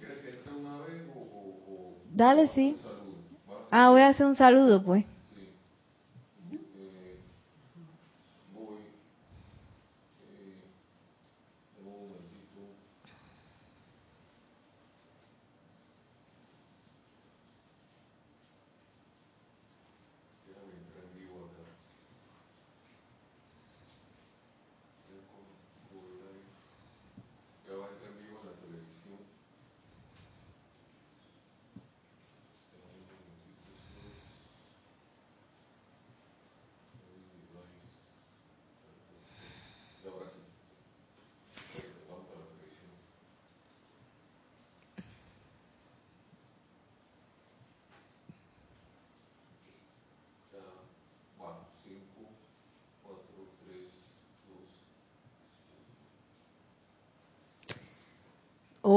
[2.12, 2.79] Dale, sí.
[3.71, 5.07] Ah, voy a hacer un saludo, pues.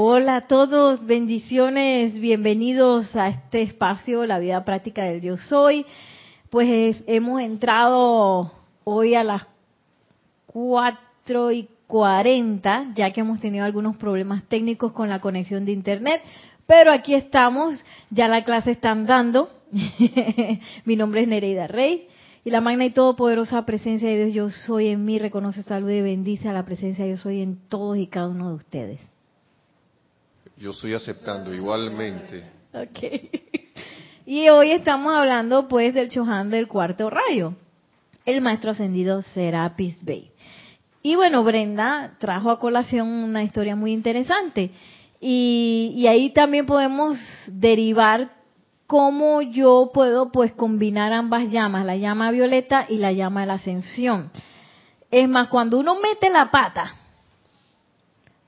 [0.04, 5.86] Hola a todos, bendiciones, bienvenidos a este espacio, la vida práctica del Dios Soy.
[6.50, 8.50] Pues hemos entrado
[8.82, 9.46] hoy a las
[10.46, 16.20] 4 y 40, ya que hemos tenido algunos problemas técnicos con la conexión de Internet,
[16.66, 19.50] pero aquí estamos, ya la clase está andando.
[20.84, 22.08] Mi nombre es Nereida Rey.
[22.44, 26.02] Y la magna y todopoderosa presencia de Dios, yo soy en mí, reconoce, salud y
[26.02, 29.11] bendice a la presencia de yo soy en todos y cada uno de ustedes.
[30.62, 32.44] Yo estoy aceptando igualmente.
[32.72, 33.30] Ok.
[34.24, 37.54] Y hoy estamos hablando pues del Chohan del cuarto rayo,
[38.24, 40.30] el maestro ascendido Serapis Bey.
[41.02, 44.70] Y bueno, Brenda trajo a colación una historia muy interesante.
[45.20, 48.30] Y, y ahí también podemos derivar
[48.86, 53.54] cómo yo puedo pues combinar ambas llamas, la llama violeta y la llama de la
[53.54, 54.30] ascensión.
[55.10, 57.01] Es más, cuando uno mete la pata,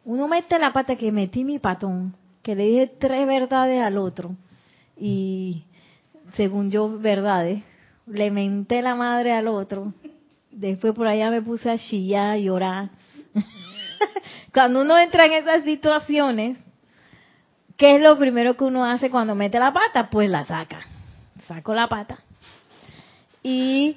[0.04, 4.36] uno mete la pata que metí mi patón, que le dije tres verdades al otro,
[4.96, 5.64] y
[6.36, 7.62] según yo verdades,
[8.06, 9.92] le menté la madre al otro,
[10.50, 12.90] después por allá me puse a chillar, a llorar.
[14.52, 16.58] cuando uno entra en esas situaciones,
[17.76, 20.10] ¿qué es lo primero que uno hace cuando mete la pata?
[20.10, 20.80] Pues la saca.
[21.46, 22.18] Saco la pata.
[23.42, 23.96] Y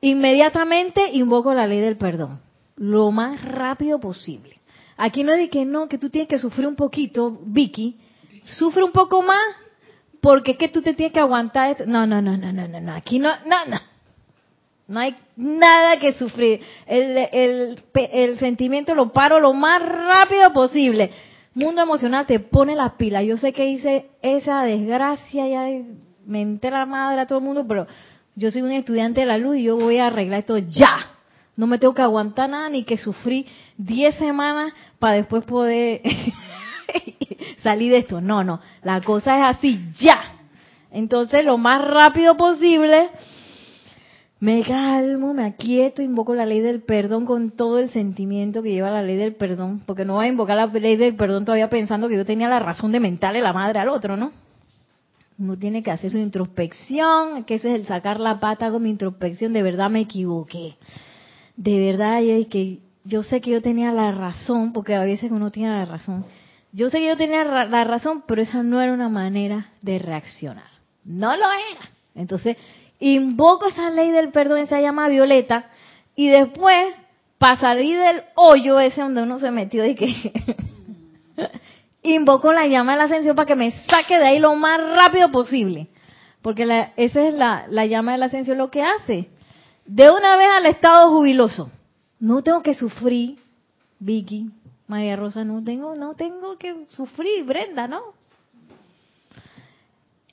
[0.00, 2.40] inmediatamente invoco la ley del perdón.
[2.76, 4.55] Lo más rápido posible.
[4.96, 7.96] Aquí no es de que no, que tú tienes que sufrir un poquito, Vicky.
[8.56, 9.44] Sufre un poco más
[10.20, 11.86] porque que tú te tienes que aguantar.
[11.86, 12.94] No, no, no, no, no, no, no.
[12.94, 13.78] Aquí no, no, no.
[14.88, 16.60] No hay nada que sufrir.
[16.86, 21.10] El, el, el sentimiento lo paro lo más rápido posible.
[21.54, 23.24] Mundo emocional te pone las pilas.
[23.24, 25.66] Yo sé que hice esa desgracia, ya
[26.26, 27.86] menté la madre a todo el mundo, pero
[28.34, 31.15] yo soy un estudiante de la luz y yo voy a arreglar esto ya.
[31.56, 33.46] No me tengo que aguantar nada ni que sufrí
[33.78, 36.02] 10 semanas para después poder
[37.62, 38.20] salir de esto.
[38.20, 40.36] No, no, la cosa es así, ya.
[40.90, 43.10] Entonces, lo más rápido posible,
[44.38, 48.90] me calmo, me aquieto, invoco la ley del perdón con todo el sentimiento que lleva
[48.90, 52.08] la ley del perdón, porque no voy a invocar la ley del perdón todavía pensando
[52.08, 54.32] que yo tenía la razón de mentarle la madre al otro, ¿no?
[55.38, 58.90] Uno tiene que hacer su introspección, que eso es el sacar la pata con mi
[58.90, 60.76] introspección, de verdad me equivoqué.
[61.56, 65.70] De verdad, que yo sé que yo tenía la razón, porque a veces uno tiene
[65.70, 66.24] la razón.
[66.72, 70.70] Yo sé que yo tenía la razón, pero esa no era una manera de reaccionar.
[71.04, 71.90] No lo era.
[72.14, 72.56] Entonces,
[72.98, 75.70] invoco esa ley del perdón, esa llama violeta,
[76.14, 76.94] y después,
[77.38, 80.32] para salir del hoyo ese donde uno se metió, y que
[82.02, 85.30] invoco la llama de la ascensión para que me saque de ahí lo más rápido
[85.30, 85.88] posible.
[86.42, 89.28] Porque la, esa es la, la llama de la ascensión lo que hace.
[89.86, 91.70] De una vez al estado jubiloso.
[92.18, 93.38] No tengo que sufrir,
[93.98, 94.50] Vicky,
[94.88, 98.00] María Rosa, no tengo, no tengo que sufrir, Brenda, ¿no?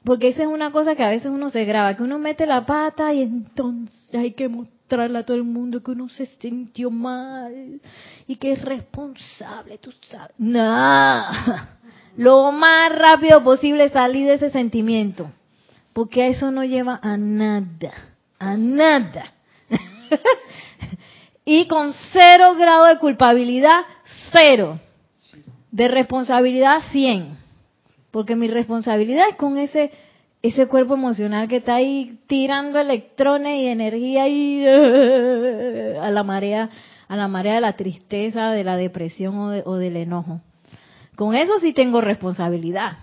[0.03, 2.65] Porque esa es una cosa que a veces uno se graba, que uno mete la
[2.65, 7.79] pata y entonces hay que mostrarle a todo el mundo que uno se sintió mal
[8.27, 10.35] y que es responsable, tú sabes.
[10.37, 11.23] No,
[12.17, 15.31] lo más rápido posible salir de ese sentimiento,
[15.93, 17.93] porque eso no lleva a nada,
[18.39, 19.33] a nada.
[21.45, 23.81] y con cero grado de culpabilidad,
[24.31, 24.79] cero.
[25.71, 27.43] De responsabilidad, cien
[28.13, 29.89] porque mi responsabilidad es con ese
[30.43, 34.63] ese cuerpo emocional que está ahí tirando electrones y energía y
[35.99, 36.69] a la marea
[37.07, 40.41] a la marea de la tristeza, de la depresión o, o del enojo.
[41.15, 42.99] Con eso sí tengo responsabilidad.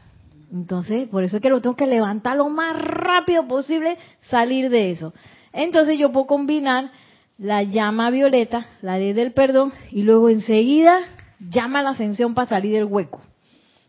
[0.53, 4.93] Entonces, por eso es que lo tengo que levantar lo más rápido posible, salir de
[4.93, 5.13] eso.
[5.53, 6.91] Entonces yo puedo combinar
[7.39, 11.01] la llama violeta, la ley del perdón, y luego enseguida
[11.41, 13.23] llama a la ascensión para salir del hueco.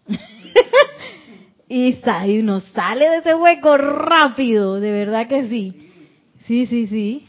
[1.67, 5.91] y, sale, uno sale de ese hueco rápido, de verdad que sí.
[6.45, 7.25] Sí, sí, sí.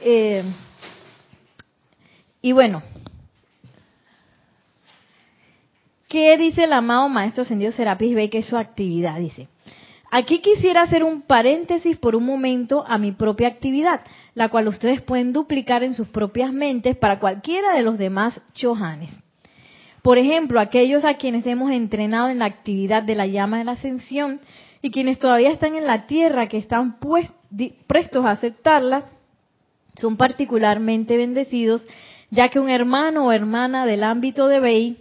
[0.00, 0.42] Eh,
[2.42, 2.82] y bueno,
[6.08, 9.18] ¿qué dice el amado Maestro Ascendido Serapis Bey que es su actividad?
[9.18, 9.48] Dice,
[10.16, 14.00] aquí quisiera hacer un paréntesis por un momento a mi propia actividad,
[14.34, 19.10] la cual ustedes pueden duplicar en sus propias mentes para cualquiera de los demás chohanes.
[20.00, 23.72] Por ejemplo, aquellos a quienes hemos entrenado en la actividad de la llama de la
[23.72, 24.40] ascensión
[24.80, 27.30] y quienes todavía están en la tierra, que están pues,
[27.86, 29.10] prestos a aceptarla,
[29.96, 31.86] son particularmente bendecidos,
[32.30, 34.96] ya que un hermano o hermana del ámbito de Bei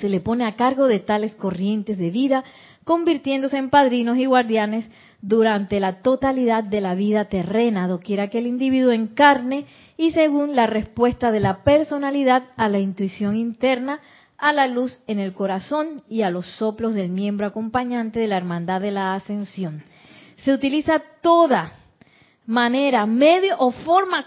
[0.00, 2.44] se le pone a cargo de tales corrientes de vida,
[2.84, 4.86] convirtiéndose en padrinos y guardianes
[5.20, 9.66] durante la totalidad de la vida terrena, doquiera que el individuo encarne
[9.96, 14.00] y según la respuesta de la personalidad a la intuición interna,
[14.36, 18.36] a la luz en el corazón y a los soplos del miembro acompañante de la
[18.36, 19.84] hermandad de la ascensión.
[20.38, 21.72] Se utiliza toda
[22.44, 24.26] manera, medio o forma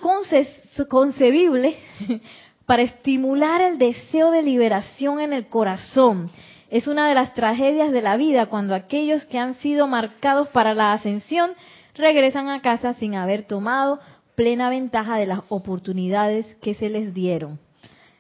[0.88, 1.76] concebible
[2.66, 6.32] para estimular el deseo de liberación en el corazón.
[6.70, 10.74] Es una de las tragedias de la vida cuando aquellos que han sido marcados para
[10.74, 11.52] la ascensión
[11.96, 14.00] regresan a casa sin haber tomado
[14.36, 17.60] plena ventaja de las oportunidades que se les dieron.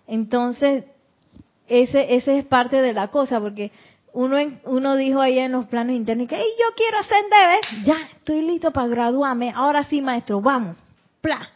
[0.07, 0.85] Entonces,
[1.67, 3.71] ese, ese es parte de la cosa, porque
[4.13, 8.71] uno, uno dijo ahí en los planos internos que yo quiero ascender, ya estoy listo
[8.71, 10.77] para graduarme, ahora sí maestro, vamos,
[11.25, 11.49] ¡Pla!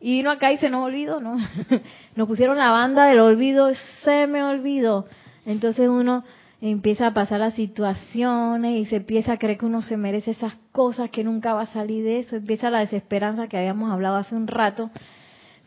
[0.00, 1.36] Y uno acá y se nos olvidó, ¿no?
[2.16, 3.70] Nos pusieron la banda del olvido,
[4.02, 5.04] se me olvidó.
[5.46, 6.24] Entonces uno
[6.60, 10.54] empieza a pasar las situaciones y se empieza a creer que uno se merece esas
[10.72, 14.34] cosas, que nunca va a salir de eso, empieza la desesperanza que habíamos hablado hace
[14.34, 14.90] un rato.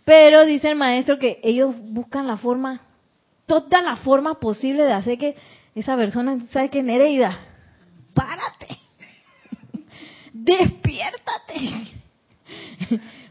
[0.06, 2.82] Pero dice el maestro que ellos buscan la forma,
[3.48, 5.36] todas las formas posibles de hacer que
[5.76, 7.38] esa persona, ¿sabe qué, Nereida?
[8.14, 8.68] Párate,
[10.34, 11.94] despiértate.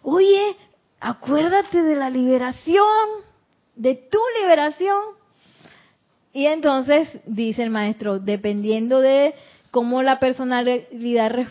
[0.02, 0.56] Oye,
[0.98, 2.86] acuérdate de la liberación,
[3.76, 5.21] de tu liberación.
[6.32, 9.34] Y entonces dice el maestro, dependiendo de
[9.70, 11.46] cómo la personalidad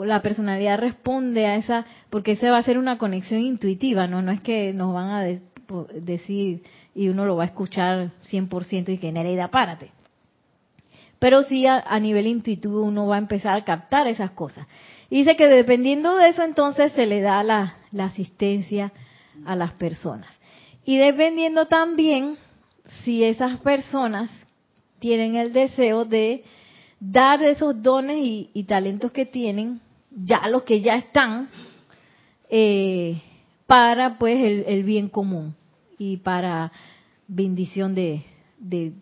[0.00, 4.22] la personalidad responde a esa, porque esa va a ser una conexión intuitiva, ¿no?
[4.22, 5.22] No es que nos van a
[5.94, 6.62] decir
[6.94, 9.90] y uno lo va a escuchar 100% y que Nereida, párate.
[11.18, 14.66] Pero sí a, nivel intuitivo uno va a empezar a captar esas cosas.
[15.08, 18.92] Dice que dependiendo de eso entonces se le da la, la asistencia
[19.44, 20.26] a las personas.
[20.84, 22.36] Y dependiendo también
[23.04, 24.30] si esas personas
[24.98, 26.44] tienen el deseo de
[27.00, 29.80] dar esos dones y, talentos que tienen,
[30.10, 31.48] ya los que ya están,
[32.48, 33.20] eh,
[33.66, 35.56] para pues el, bien común
[35.98, 36.70] y para
[37.26, 38.22] bendición de,
[38.58, 38.92] de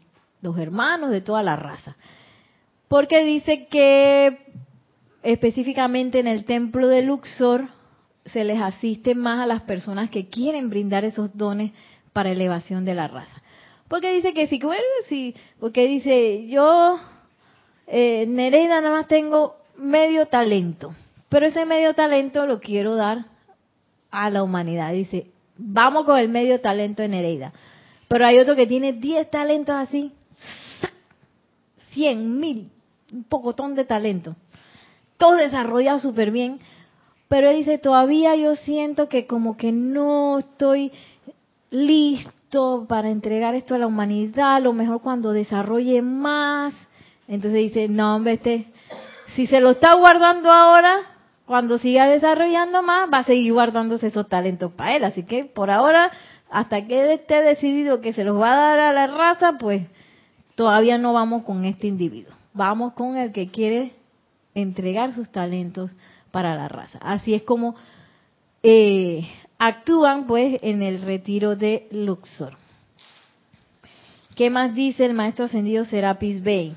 [0.41, 1.97] los hermanos, de toda la raza.
[2.89, 4.39] Porque dice que
[5.23, 7.69] específicamente en el templo de Luxor
[8.25, 11.73] se les asiste más a las personas que quieren brindar esos dones
[12.13, 13.43] para elevación de la raza.
[13.91, 14.61] Porque dice que si,
[15.09, 17.01] sí, porque dice, yo,
[17.89, 20.95] eh, Nereida nada más tengo medio talento,
[21.29, 23.27] pero ese medio talento lo quiero dar
[24.13, 24.93] a la humanidad.
[24.93, 25.27] Dice,
[25.57, 27.53] vamos con el medio talento de Nereida.
[28.07, 30.13] Pero hay otro que tiene 10 talentos así,
[31.91, 32.71] 100 mil,
[33.13, 34.37] un pocotón de talento.
[35.17, 36.61] Todo desarrollado súper bien.
[37.27, 40.93] Pero él dice, todavía yo siento que como que no estoy
[41.71, 42.40] listo
[42.89, 46.75] para entregar esto a la humanidad, a lo mejor cuando desarrolle más.
[47.29, 48.67] Entonces dice, no, hombre, este,
[49.35, 50.97] si se lo está guardando ahora,
[51.47, 55.05] cuando siga desarrollando más, va a seguir guardándose esos talentos para él.
[55.05, 56.11] Así que por ahora,
[56.51, 59.87] hasta que él esté decidido que se los va a dar a la raza, pues
[60.57, 62.35] todavía no vamos con este individuo.
[62.53, 63.93] Vamos con el que quiere
[64.55, 65.93] entregar sus talentos
[66.33, 66.99] para la raza.
[67.01, 67.77] Así es como
[68.63, 69.29] eh,
[69.61, 72.57] actúan pues en el retiro de Luxor.
[74.35, 76.75] ¿Qué más dice el maestro ascendido Serapis Bey?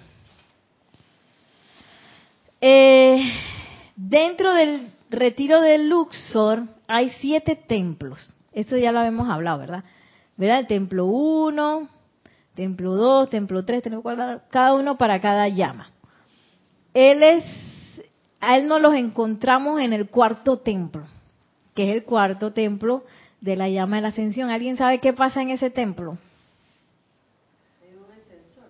[2.60, 3.24] Eh,
[3.96, 8.34] dentro del retiro de Luxor hay siete templos.
[8.52, 9.84] Esto ya lo habíamos hablado, ¿verdad?
[10.36, 10.60] ¿Verdad?
[10.60, 11.88] El templo 1,
[12.54, 15.90] templo 2, templo 3, templo 4, cada uno para cada llama.
[16.94, 17.46] Él es,
[18.42, 21.06] a él nos los encontramos en el cuarto templo
[21.74, 23.04] que es el cuarto templo
[23.42, 24.50] de la llama de la ascensión.
[24.50, 26.18] ¿Alguien sabe qué pasa en ese templo?
[27.82, 28.70] Es un ascensor.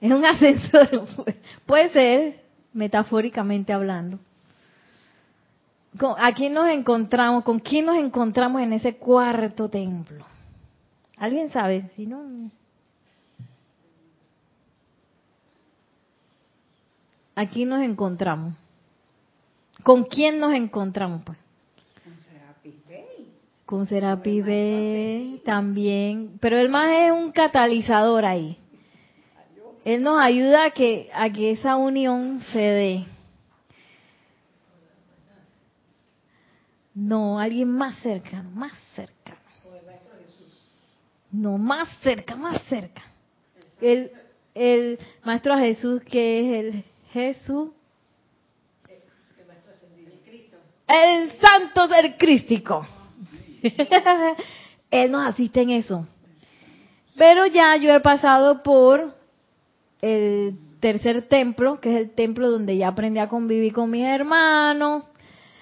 [0.00, 1.34] Es un ascensor,
[1.66, 2.40] puede ser,
[2.72, 4.18] metafóricamente hablando.
[6.18, 7.44] ¿A quién nos encontramos?
[7.44, 10.26] ¿Con quién nos encontramos en ese cuarto templo?
[11.16, 11.88] ¿Alguien sabe?
[11.94, 12.50] Si no.
[17.36, 18.54] Aquí nos encontramos.
[19.82, 21.22] ¿Con quién nos encontramos?
[21.24, 21.38] Pues?
[23.66, 28.58] Con Serapi B también, pero él más es un catalizador ahí.
[29.84, 33.06] Él nos ayuda a que, a que esa unión se dé.
[36.94, 39.36] No, alguien más cerca, más cerca.
[41.30, 43.02] No, más cerca, más cerca.
[43.80, 44.10] El,
[44.54, 47.70] el Maestro Jesús, que es el Jesús.
[50.86, 52.86] El Santo Ser Crístico.
[54.90, 56.06] Él nos asiste en eso.
[57.16, 59.14] Pero ya yo he pasado por
[60.02, 65.04] el tercer templo, que es el templo donde ya aprendí a convivir con mis hermanos.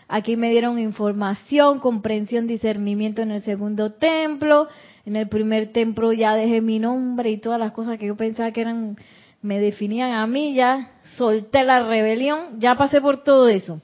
[0.08, 4.68] Aquí me dieron información, comprensión, discernimiento en el segundo templo.
[5.06, 8.52] En el primer templo ya dejé mi nombre y todas las cosas que yo pensaba
[8.52, 8.96] que eran,
[9.42, 13.80] me definían a mí, ya solté la rebelión, ya pasé por todo eso.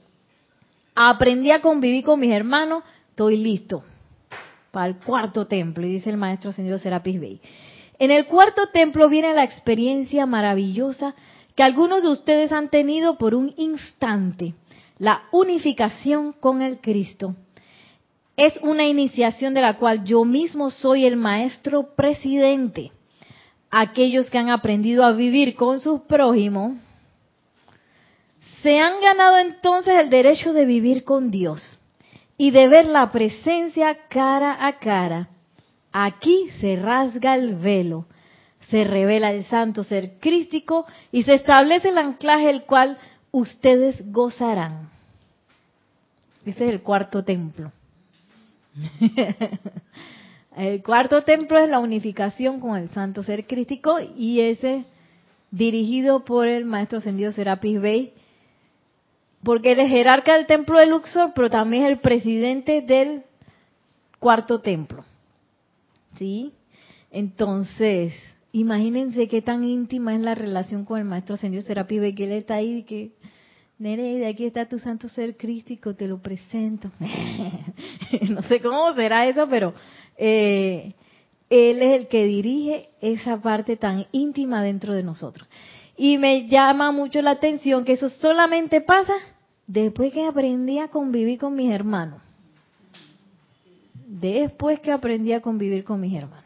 [0.95, 3.83] Aprendí a convivir con mis hermanos, estoy listo
[4.71, 7.41] para el cuarto templo, y dice el maestro señor Serapis Bey.
[7.97, 11.15] En el cuarto templo viene la experiencia maravillosa
[11.55, 14.53] que algunos de ustedes han tenido por un instante,
[14.97, 17.35] la unificación con el Cristo.
[18.37, 22.93] Es una iniciación de la cual yo mismo soy el maestro presidente.
[23.69, 26.77] Aquellos que han aprendido a vivir con sus prójimos
[28.63, 31.78] se han ganado entonces el derecho de vivir con Dios
[32.39, 35.27] y de ver la presencia cara a cara.
[35.91, 38.05] Aquí se rasga el velo,
[38.69, 42.97] se revela el santo ser crístico y se establece el anclaje el cual
[43.31, 44.89] ustedes gozarán.
[46.45, 47.73] Ese es el cuarto templo.
[50.55, 54.85] el cuarto templo es la unificación con el santo ser crístico y ese
[55.51, 58.13] dirigido por el maestro ascendido Serapis Bey,
[59.43, 63.23] porque él es jerarca del templo de Luxor, pero también es el presidente del
[64.19, 65.05] cuarto templo.
[66.17, 66.53] ¿Sí?
[67.11, 68.13] Entonces,
[68.51, 72.31] imagínense qué tan íntima es la relación con el maestro ascendido Serapis Bey, que él
[72.33, 73.11] está ahí y que
[73.79, 76.91] de aquí está tu santo ser crístico, te lo presento.
[78.29, 79.73] no sé cómo será eso, pero
[80.17, 80.93] eh,
[81.49, 85.47] él es el que dirige esa parte tan íntima dentro de nosotros.
[85.99, 89.13] Y me llama mucho la atención que eso solamente pasa
[89.67, 92.21] después que aprendí a convivir con mis hermanos.
[94.07, 96.45] Después que aprendí a convivir con mis hermanos.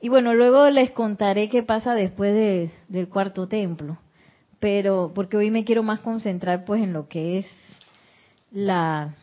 [0.00, 3.98] Y bueno, luego les contaré qué pasa después del cuarto templo
[4.60, 7.46] pero porque hoy me quiero más concentrar pues en lo que es
[8.50, 9.14] la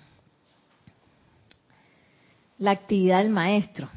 [2.57, 3.89] la actividad del maestro.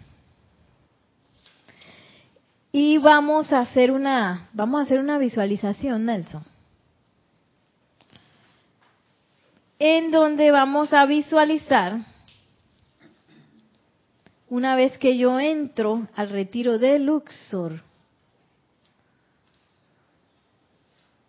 [2.70, 6.44] Y vamos a hacer una vamos a hacer una visualización, Nelson.
[9.78, 11.98] En donde vamos a visualizar
[14.48, 17.82] una vez que yo entro al retiro de Luxor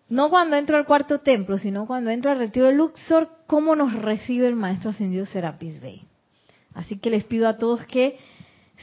[0.10, 3.94] no cuando entro al cuarto templo, sino cuando entro al retiro de Luxor, cómo nos
[3.94, 6.02] recibe el maestro ascendido Serapis Bey.
[6.74, 8.18] Así que les pido a todos que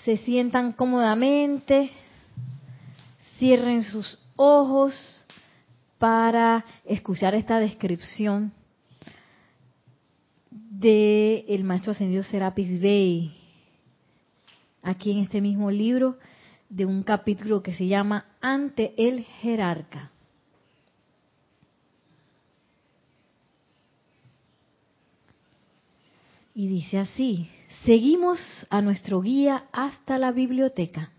[0.04, 1.90] se sientan cómodamente,
[3.38, 5.24] cierren sus ojos
[5.98, 8.52] para escuchar esta descripción
[10.50, 13.34] del el maestro ascendido Serapis Bey
[14.82, 16.18] aquí en este mismo libro
[16.68, 20.12] de un capítulo que se llama Ante el jerarca.
[26.54, 27.50] Y dice así,
[27.84, 28.38] seguimos
[28.70, 31.10] a nuestro guía hasta la biblioteca.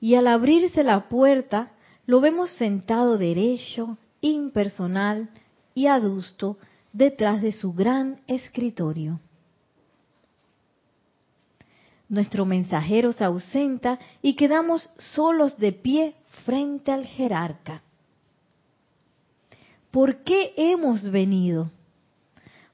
[0.00, 1.72] Y al abrirse la puerta,
[2.06, 5.28] lo vemos sentado derecho, impersonal
[5.74, 6.58] y adusto
[6.92, 9.20] detrás de su gran escritorio.
[12.08, 17.82] Nuestro mensajero se ausenta y quedamos solos de pie frente al jerarca.
[19.90, 21.70] ¿Por qué hemos venido?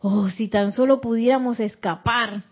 [0.00, 2.44] Oh, si tan solo pudiéramos escapar.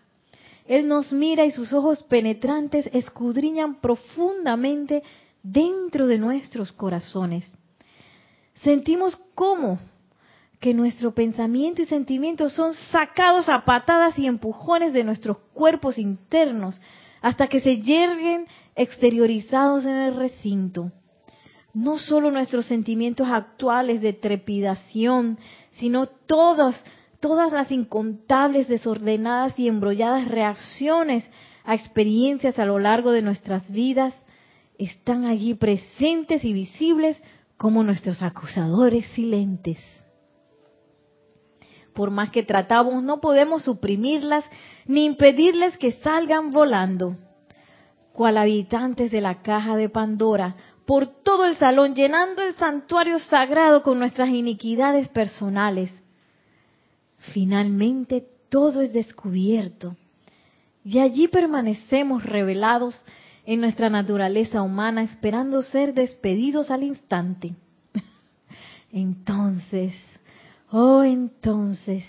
[0.66, 5.02] Él nos mira y sus ojos penetrantes escudriñan profundamente
[5.42, 7.56] dentro de nuestros corazones.
[8.62, 9.80] Sentimos cómo
[10.60, 16.80] que nuestro pensamiento y sentimientos son sacados a patadas y empujones de nuestros cuerpos internos
[17.20, 18.46] hasta que se yerguen
[18.76, 20.92] exteriorizados en el recinto.
[21.74, 25.38] No solo nuestros sentimientos actuales de trepidación,
[25.72, 26.76] sino todos
[27.22, 31.24] todas las incontables, desordenadas y embrolladas reacciones
[31.64, 34.12] a experiencias a lo largo de nuestras vidas
[34.76, 37.16] están allí presentes y visibles
[37.56, 39.78] como nuestros acusadores silentes.
[41.94, 44.44] Por más que tratamos, no podemos suprimirlas
[44.86, 47.16] ni impedirles que salgan volando.
[48.12, 50.56] Cual habitantes de la caja de Pandora,
[50.86, 56.01] por todo el salón, llenando el santuario sagrado con nuestras iniquidades personales,
[57.32, 59.96] Finalmente todo es descubierto
[60.84, 63.04] y allí permanecemos revelados
[63.44, 67.54] en nuestra naturaleza humana esperando ser despedidos al instante.
[68.92, 69.94] Entonces,
[70.70, 72.04] oh entonces,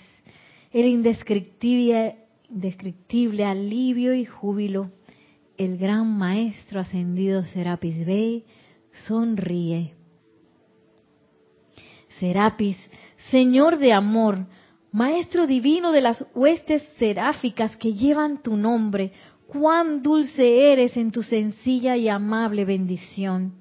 [0.72, 2.16] el indescriptible,
[2.50, 4.90] indescriptible alivio y júbilo,
[5.56, 8.44] el gran maestro ascendido Serapis Bey
[9.06, 9.94] sonríe.
[12.18, 12.76] Serapis,
[13.30, 14.46] Señor de amor,
[14.94, 19.10] Maestro divino de las huestes seráficas que llevan tu nombre,
[19.48, 23.54] cuán dulce eres en tu sencilla y amable bendición.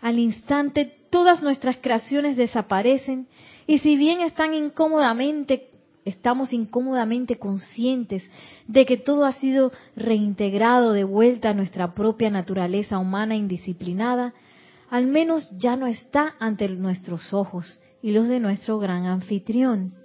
[0.00, 3.26] Al instante todas nuestras creaciones desaparecen
[3.66, 5.70] y si bien están incómodamente,
[6.04, 8.22] estamos incómodamente conscientes
[8.68, 14.34] de que todo ha sido reintegrado de vuelta a nuestra propia naturaleza humana indisciplinada,
[14.88, 20.03] al menos ya no está ante nuestros ojos y los de nuestro gran anfitrión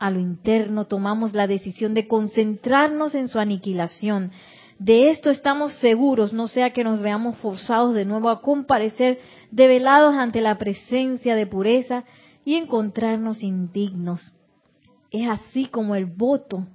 [0.00, 4.32] a lo interno, tomamos la decisión de concentrarnos en su aniquilación.
[4.78, 9.20] De esto estamos seguros, no sea que nos veamos forzados de nuevo a comparecer
[9.50, 12.04] develados ante la presencia de pureza
[12.46, 14.32] y encontrarnos indignos.
[15.10, 16.66] Es así como el voto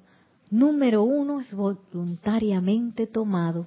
[0.52, 3.66] número uno es voluntariamente tomado.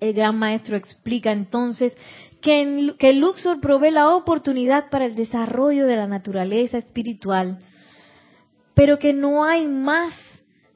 [0.00, 1.96] El gran maestro explica entonces
[2.42, 7.58] que, que Luxor provee la oportunidad para el desarrollo de la naturaleza espiritual,
[8.74, 10.14] pero que no hay más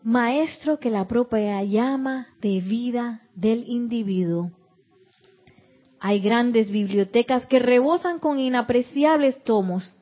[0.03, 4.53] maestro que la propia llama de vida del individuo.
[6.01, 9.97] Hay grandes bibliotecas que rebosan con inapreciables tomos,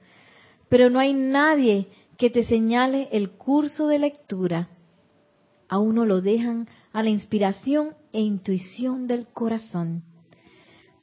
[0.69, 1.89] pero no hay nadie
[2.19, 4.69] que te señale el curso de lectura.
[5.69, 10.03] A uno lo dejan a la inspiración e intuición del corazón.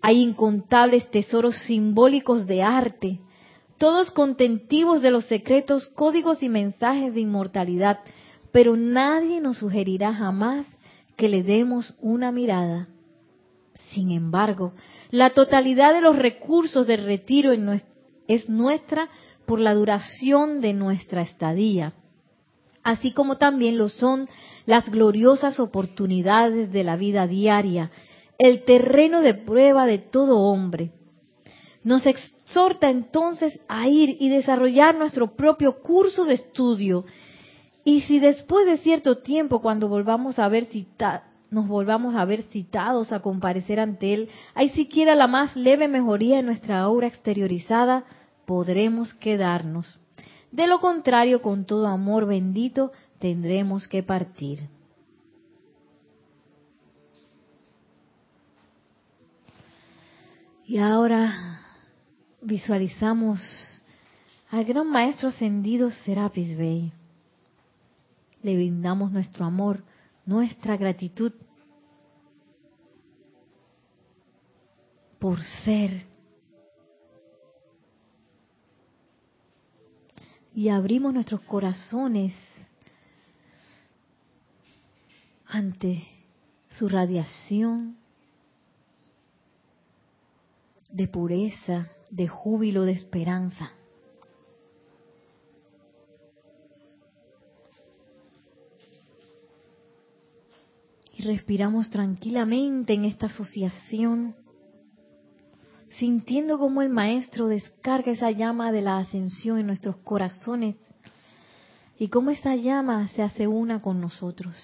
[0.01, 3.19] Hay incontables tesoros simbólicos de arte,
[3.83, 7.99] todos contentivos de los secretos, códigos y mensajes de inmortalidad,
[8.53, 10.65] pero nadie nos sugerirá jamás
[11.17, 12.87] que le demos una mirada.
[13.89, 14.71] Sin embargo,
[15.11, 17.51] la totalidad de los recursos del retiro
[18.29, 19.09] es nuestra
[19.45, 21.91] por la duración de nuestra estadía,
[22.83, 24.29] así como también lo son
[24.65, 27.91] las gloriosas oportunidades de la vida diaria,
[28.37, 30.93] el terreno de prueba de todo hombre.
[31.83, 37.05] Nos exhorta entonces a ir y desarrollar nuestro propio curso de estudio.
[37.83, 40.67] Y si después de cierto tiempo, cuando volvamos a ver
[41.51, 46.39] nos volvamos a ver citados a comparecer ante Él, hay siquiera la más leve mejoría
[46.39, 48.05] en nuestra aura exteriorizada,
[48.45, 49.99] podremos quedarnos.
[50.51, 54.69] De lo contrario, con todo amor bendito, tendremos que partir.
[60.65, 61.62] Y ahora
[62.43, 63.39] visualizamos
[64.49, 66.91] al gran maestro ascendido Serapis Bey.
[68.41, 69.83] Le brindamos nuestro amor,
[70.25, 71.31] nuestra gratitud
[75.19, 76.05] por ser.
[80.53, 82.33] Y abrimos nuestros corazones
[85.47, 86.05] ante
[86.77, 87.97] su radiación
[90.91, 93.71] de pureza, de júbilo, de esperanza.
[101.17, 104.35] Y respiramos tranquilamente en esta asociación,
[105.97, 110.75] sintiendo como el Maestro descarga esa llama de la ascensión en nuestros corazones
[111.97, 114.55] y cómo esa llama se hace una con nosotros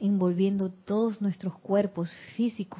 [0.00, 2.78] envolviendo todos nuestros cuerpos físico,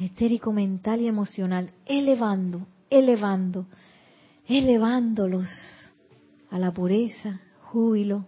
[0.00, 3.66] estérico, mental y emocional, elevando, elevando,
[4.46, 5.48] elevándolos
[6.50, 8.26] a la pureza, júbilo,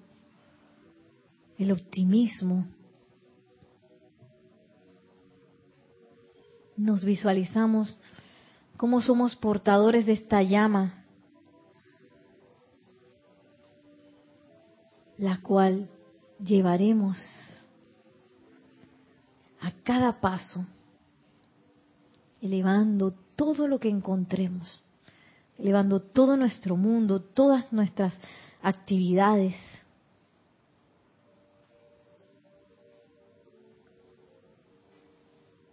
[1.59, 2.67] el optimismo.
[6.77, 7.97] Nos visualizamos
[8.77, 11.05] como somos portadores de esta llama,
[15.19, 15.89] la cual
[16.43, 17.17] llevaremos
[19.61, 20.67] a cada paso,
[22.43, 24.83] elevando todo lo que encontremos,
[25.57, 28.13] elevando todo nuestro mundo, todas nuestras
[28.61, 29.55] actividades.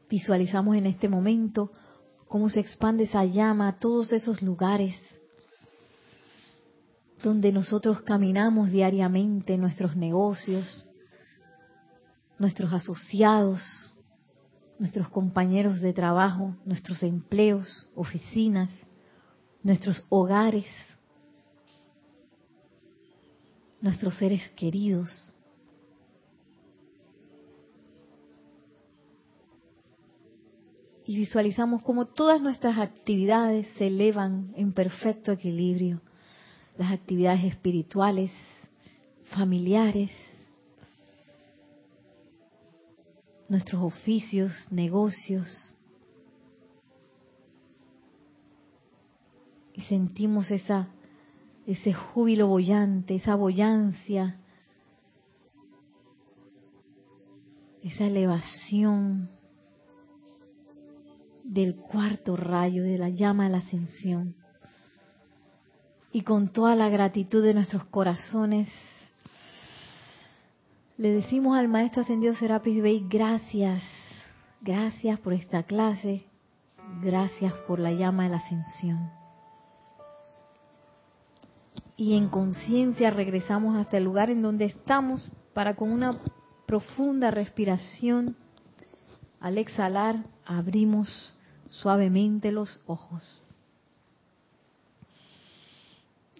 [0.10, 1.72] Visualizamos en este momento
[2.28, 4.96] cómo se expande esa llama a todos esos lugares
[7.24, 10.86] donde nosotros caminamos diariamente, nuestros negocios,
[12.38, 13.60] nuestros asociados,
[14.80, 18.70] nuestros compañeros de trabajo, nuestros empleos, oficinas,
[19.62, 20.66] nuestros hogares,
[23.82, 25.36] nuestros seres queridos.
[31.06, 36.02] Y visualizamos cómo todas nuestras actividades se elevan en perfecto equilibrio.
[36.78, 38.32] Las actividades espirituales,
[39.36, 40.12] familiares,
[43.50, 45.76] nuestros oficios, negocios.
[49.74, 50.90] Y sentimos esa,
[51.66, 54.40] ese júbilo bollante, esa boyancia,
[57.84, 59.30] esa elevación
[61.44, 64.36] del cuarto rayo de la llama de la ascensión.
[66.12, 68.68] Y con toda la gratitud de nuestros corazones,
[71.00, 73.82] le decimos al Maestro Ascendido Serapis Bey, gracias,
[74.60, 76.26] gracias por esta clase,
[77.02, 79.10] gracias por la llama de la ascensión.
[81.96, 86.20] Y en conciencia regresamos hasta el lugar en donde estamos para con una
[86.66, 88.36] profunda respiración,
[89.40, 91.34] al exhalar, abrimos
[91.70, 93.24] suavemente los ojos.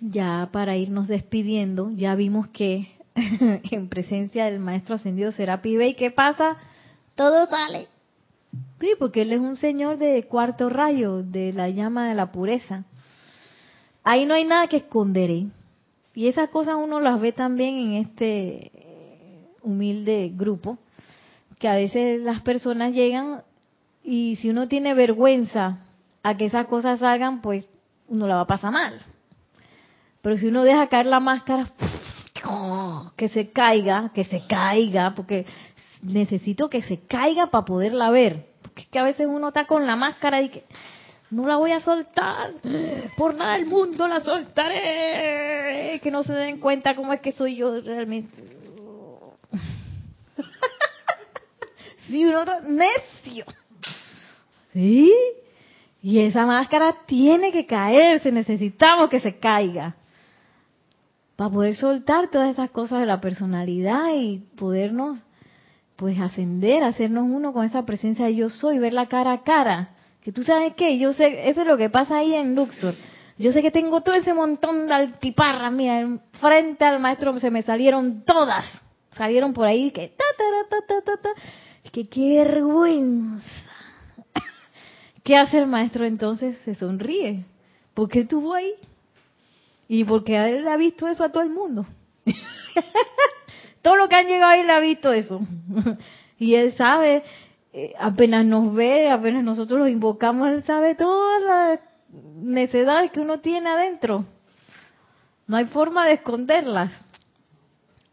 [0.02, 2.99] Ya para irnos despidiendo, ya vimos que
[3.72, 6.58] en presencia del maestro ascendido será pibe y qué pasa
[7.16, 7.88] todo sale
[8.80, 12.86] Sí, porque él es un señor de cuarto rayo, de la llama de la pureza.
[14.04, 15.30] Ahí no hay nada que esconder.
[15.30, 15.48] ¿eh?
[16.16, 18.72] Y esas cosas uno las ve también en este
[19.62, 20.78] humilde grupo,
[21.60, 23.42] que a veces las personas llegan
[24.04, 25.80] y si uno tiene vergüenza
[26.24, 27.68] a que esas cosas salgan, pues
[28.08, 29.00] uno la va a pasar mal.
[30.22, 31.70] Pero si uno deja caer la máscara,
[33.16, 35.46] que se caiga, que se caiga, porque
[36.02, 38.46] necesito que se caiga para poderla ver.
[38.62, 40.64] Porque es que a veces uno está con la máscara y que
[41.32, 42.54] no la voy a soltar,
[43.16, 47.58] por nada del mundo la soltaré, que no se den cuenta cómo es que soy
[47.58, 48.36] yo realmente.
[52.08, 53.46] sí, uno necio.
[54.74, 55.14] ¿Sí?
[56.02, 59.96] Y esa máscara tiene que caerse, necesitamos que se caiga.
[61.40, 65.20] Para poder soltar todas esas cosas de la personalidad y podernos,
[65.96, 69.96] pues, ascender, hacernos uno con esa presencia de yo soy, ver la cara a cara.
[70.22, 72.94] Que tú sabes qué, yo sé, eso es lo que pasa ahí en Luxor.
[73.38, 77.62] Yo sé que tengo todo ese montón de altiparras, mira, frente al maestro se me
[77.62, 78.66] salieron todas.
[79.12, 81.30] Salieron por ahí que ta ta ta ta ta,
[81.90, 83.46] que qué vergüenza
[85.24, 86.58] ¿Qué hace el maestro entonces?
[86.66, 87.46] Se sonríe.
[87.94, 88.74] ¿Por qué estuvo ahí?
[89.90, 91.86] Y porque él ha visto eso a todo el mundo.
[93.82, 95.42] todo lo que han llegado ahí le ha visto eso.
[96.40, 97.24] y él sabe,
[97.74, 101.80] eh, apenas nos ve, apenas nosotros lo invocamos, él sabe todas las
[102.38, 104.24] necesidades que uno tiene adentro.
[105.48, 106.94] No hay forma de esconderlas.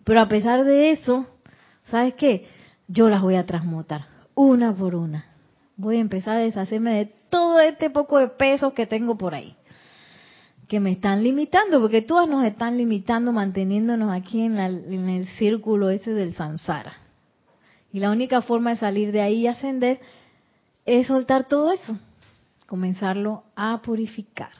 [0.03, 1.27] Pero a pesar de eso,
[1.91, 2.49] ¿sabes qué?
[2.89, 5.37] Yo las voy a transmutar, una por una
[5.77, 9.55] voy a empezar a deshacerme de todo este poco de peso que tengo por ahí,
[10.69, 16.13] que me están limitando, porque todas nos están limitando manteniéndonos aquí en, el círculo ese
[16.13, 16.95] del samsara.
[17.93, 20.01] Y la única forma de salir de ahí y ascender
[20.85, 21.97] es soltar todo eso,
[22.67, 24.51] comenzarlo a purificar.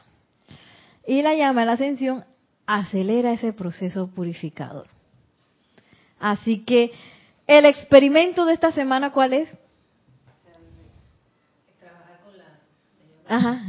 [1.05, 2.25] Y la llama de la ascensión
[2.65, 4.87] acelera ese proceso purificador.
[6.19, 6.91] Así que
[7.47, 9.49] el experimento de esta semana, ¿cuál es?
[13.29, 13.59] Ajá.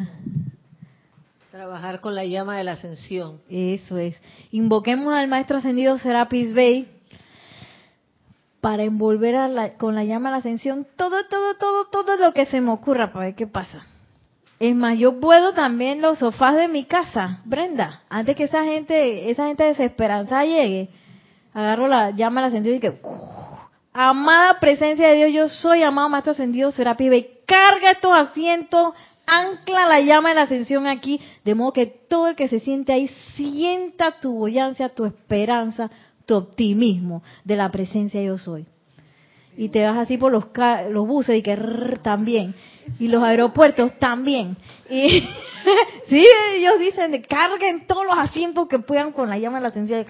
[1.59, 3.40] Trabajar con la llama de la ascensión.
[3.50, 4.14] Eso es.
[4.52, 6.86] Invoquemos al maestro ascendido Serapis Bey
[8.61, 12.46] para envolver a con la llama de la ascensión todo, todo, todo, todo lo que
[12.46, 13.84] se me ocurra para ver qué pasa.
[14.61, 19.28] Es más, yo puedo también los sofás de mi casa, Brenda, antes que esa gente,
[19.28, 20.90] esa gente desesperanza llegue,
[21.52, 23.00] agarro la llama de la ascensión y que,
[23.92, 28.94] amada presencia de Dios, yo soy amado maestro ascendido Serapis Bey, carga estos asientos
[29.28, 32.92] ancla la llama de la ascensión aquí, de modo que todo el que se siente
[32.92, 35.90] ahí sienta tu boyancia, tu esperanza,
[36.26, 38.66] tu optimismo de la presencia yo soy.
[39.56, 40.46] Y te vas así por los,
[40.90, 41.56] los buses y que
[42.02, 42.54] también.
[43.00, 44.56] Y los aeropuertos también.
[44.88, 45.20] Y
[46.08, 46.24] sí,
[46.54, 50.06] ellos dicen, carguen todos los asientos que puedan con la llama de la ascensión.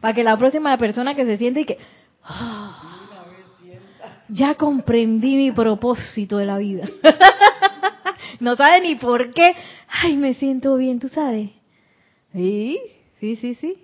[0.00, 1.78] Para que la próxima persona que se siente y que...
[4.30, 6.88] ya comprendí mi propósito de la vida.
[8.40, 9.54] no sabe ni por qué.
[9.88, 11.50] Ay, me siento bien, tú sabes.
[12.32, 12.78] Sí,
[13.20, 13.74] sí, sí, sí.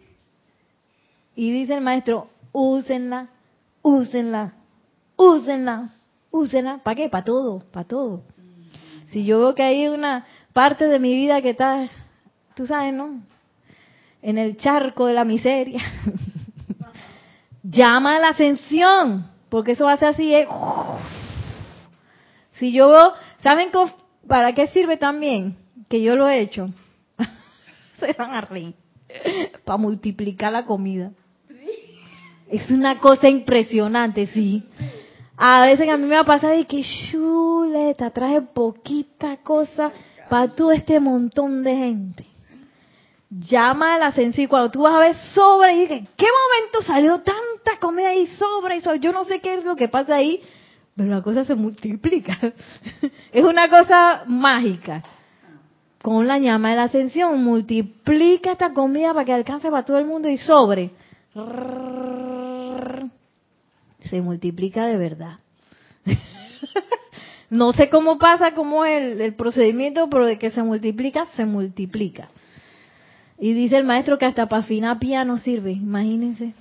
[1.35, 3.29] Y dice el maestro, úsenla,
[3.81, 4.55] úsenla,
[5.17, 5.91] úsenla,
[6.31, 6.79] úsenla.
[6.83, 7.09] ¿Para qué?
[7.09, 8.23] Para todo, para todo.
[9.11, 11.89] Si yo veo que hay una parte de mi vida que está,
[12.55, 13.23] tú sabes, ¿no?
[14.21, 15.83] En el charco de la miseria.
[17.63, 20.35] Llama a la ascensión, porque eso hace así.
[20.35, 20.47] ¿eh?
[22.53, 23.13] Si yo veo,
[23.43, 23.71] ¿saben
[24.33, 25.59] ¿Para qué sirve también?
[25.91, 26.71] Que yo lo he hecho.
[28.01, 28.73] Se van a reír.
[29.67, 31.13] Para multiplicar la comida.
[32.49, 34.63] Es una cosa impresionante, sí.
[35.37, 39.93] A veces a mí me va a pasar de que chuleta, traje poquita cosa
[40.31, 42.27] para todo este montón de gente.
[43.29, 46.87] Llama a la ascensión y cuando tú vas a ver sobre y dices, ¿qué momento
[46.91, 48.79] salió tanta comida y sobre?
[48.79, 50.43] Y Yo no sé qué es lo que pasa ahí,
[50.97, 52.39] pero la cosa se multiplica.
[53.33, 55.03] es una cosa mágica.
[56.03, 60.05] Con la llama de la ascensión, multiplica esta comida para que alcance para todo el
[60.05, 60.91] mundo y sobre.
[64.01, 65.39] Se multiplica de verdad.
[67.51, 72.29] no sé cómo pasa, cómo es el, procedimiento, pero de que se multiplica, se multiplica.
[73.39, 76.53] Y dice el maestro que hasta para afinar piano sirve, imagínense.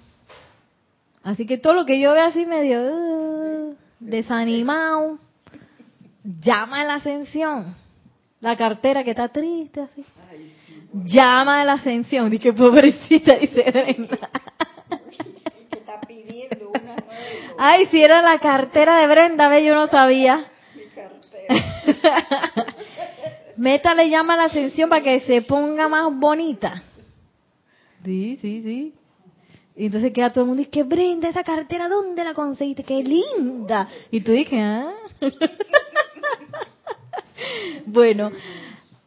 [1.24, 2.80] Así que todo lo que yo veo así medio...
[2.82, 3.41] Uh,
[4.02, 5.20] desanimado,
[6.24, 7.76] llama a la ascensión.
[8.42, 10.04] La cartera que está triste, así.
[11.06, 12.30] Llama a la ascensión.
[12.30, 14.30] Dije, pobrecita, dice Brenda.
[17.58, 20.46] Ay, si era la cartera de Brenda, ve, yo no sabía.
[23.58, 26.82] Métale llama a la ascensión para que se ponga más bonita.
[28.04, 28.94] Sí, sí, sí.
[29.82, 32.84] Y entonces queda todo el mundo y que Brenda, esa cartera, ¿dónde la conseguiste?
[32.84, 33.88] ¡Qué linda!
[34.12, 34.94] Y tú dices, ah.
[37.88, 38.32] bueno,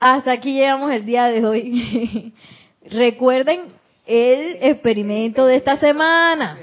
[0.00, 2.34] hasta aquí llegamos el día de hoy.
[2.90, 3.66] Recuerden
[4.04, 6.58] el experimento de esta semana.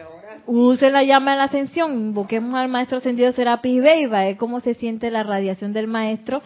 [0.46, 4.74] Usen la llama de la ascensión, invoquemos al maestro ascendido Serapis Bey, es cómo se
[4.74, 6.42] siente la radiación del maestro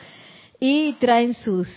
[0.59, 1.67] y traen sus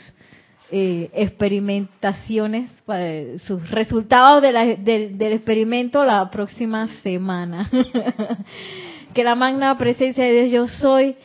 [0.71, 7.71] eh, experimentaciones, para, sus resultados del experimento la próxima semana.
[9.15, 11.17] que la magna presencia de Dios yo soy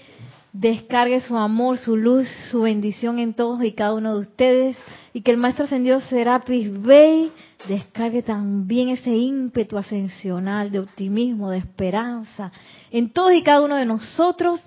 [0.54, 4.78] descargue su amor, su luz, su bendición en todos y cada uno de ustedes
[5.12, 7.32] y que el Maestro Ascendido Serapis Bey
[7.68, 12.52] descargue también ese ímpetu ascensional de optimismo, de esperanza
[12.92, 14.62] en todos y cada uno de nosotros,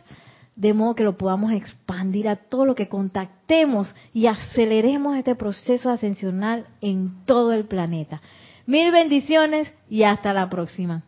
[0.57, 5.91] de modo que lo podamos expandir a todo lo que contactemos y aceleremos este proceso
[5.91, 8.23] ascensional en todo el planeta.
[8.67, 11.05] Mil bendiciones y hasta la próxima.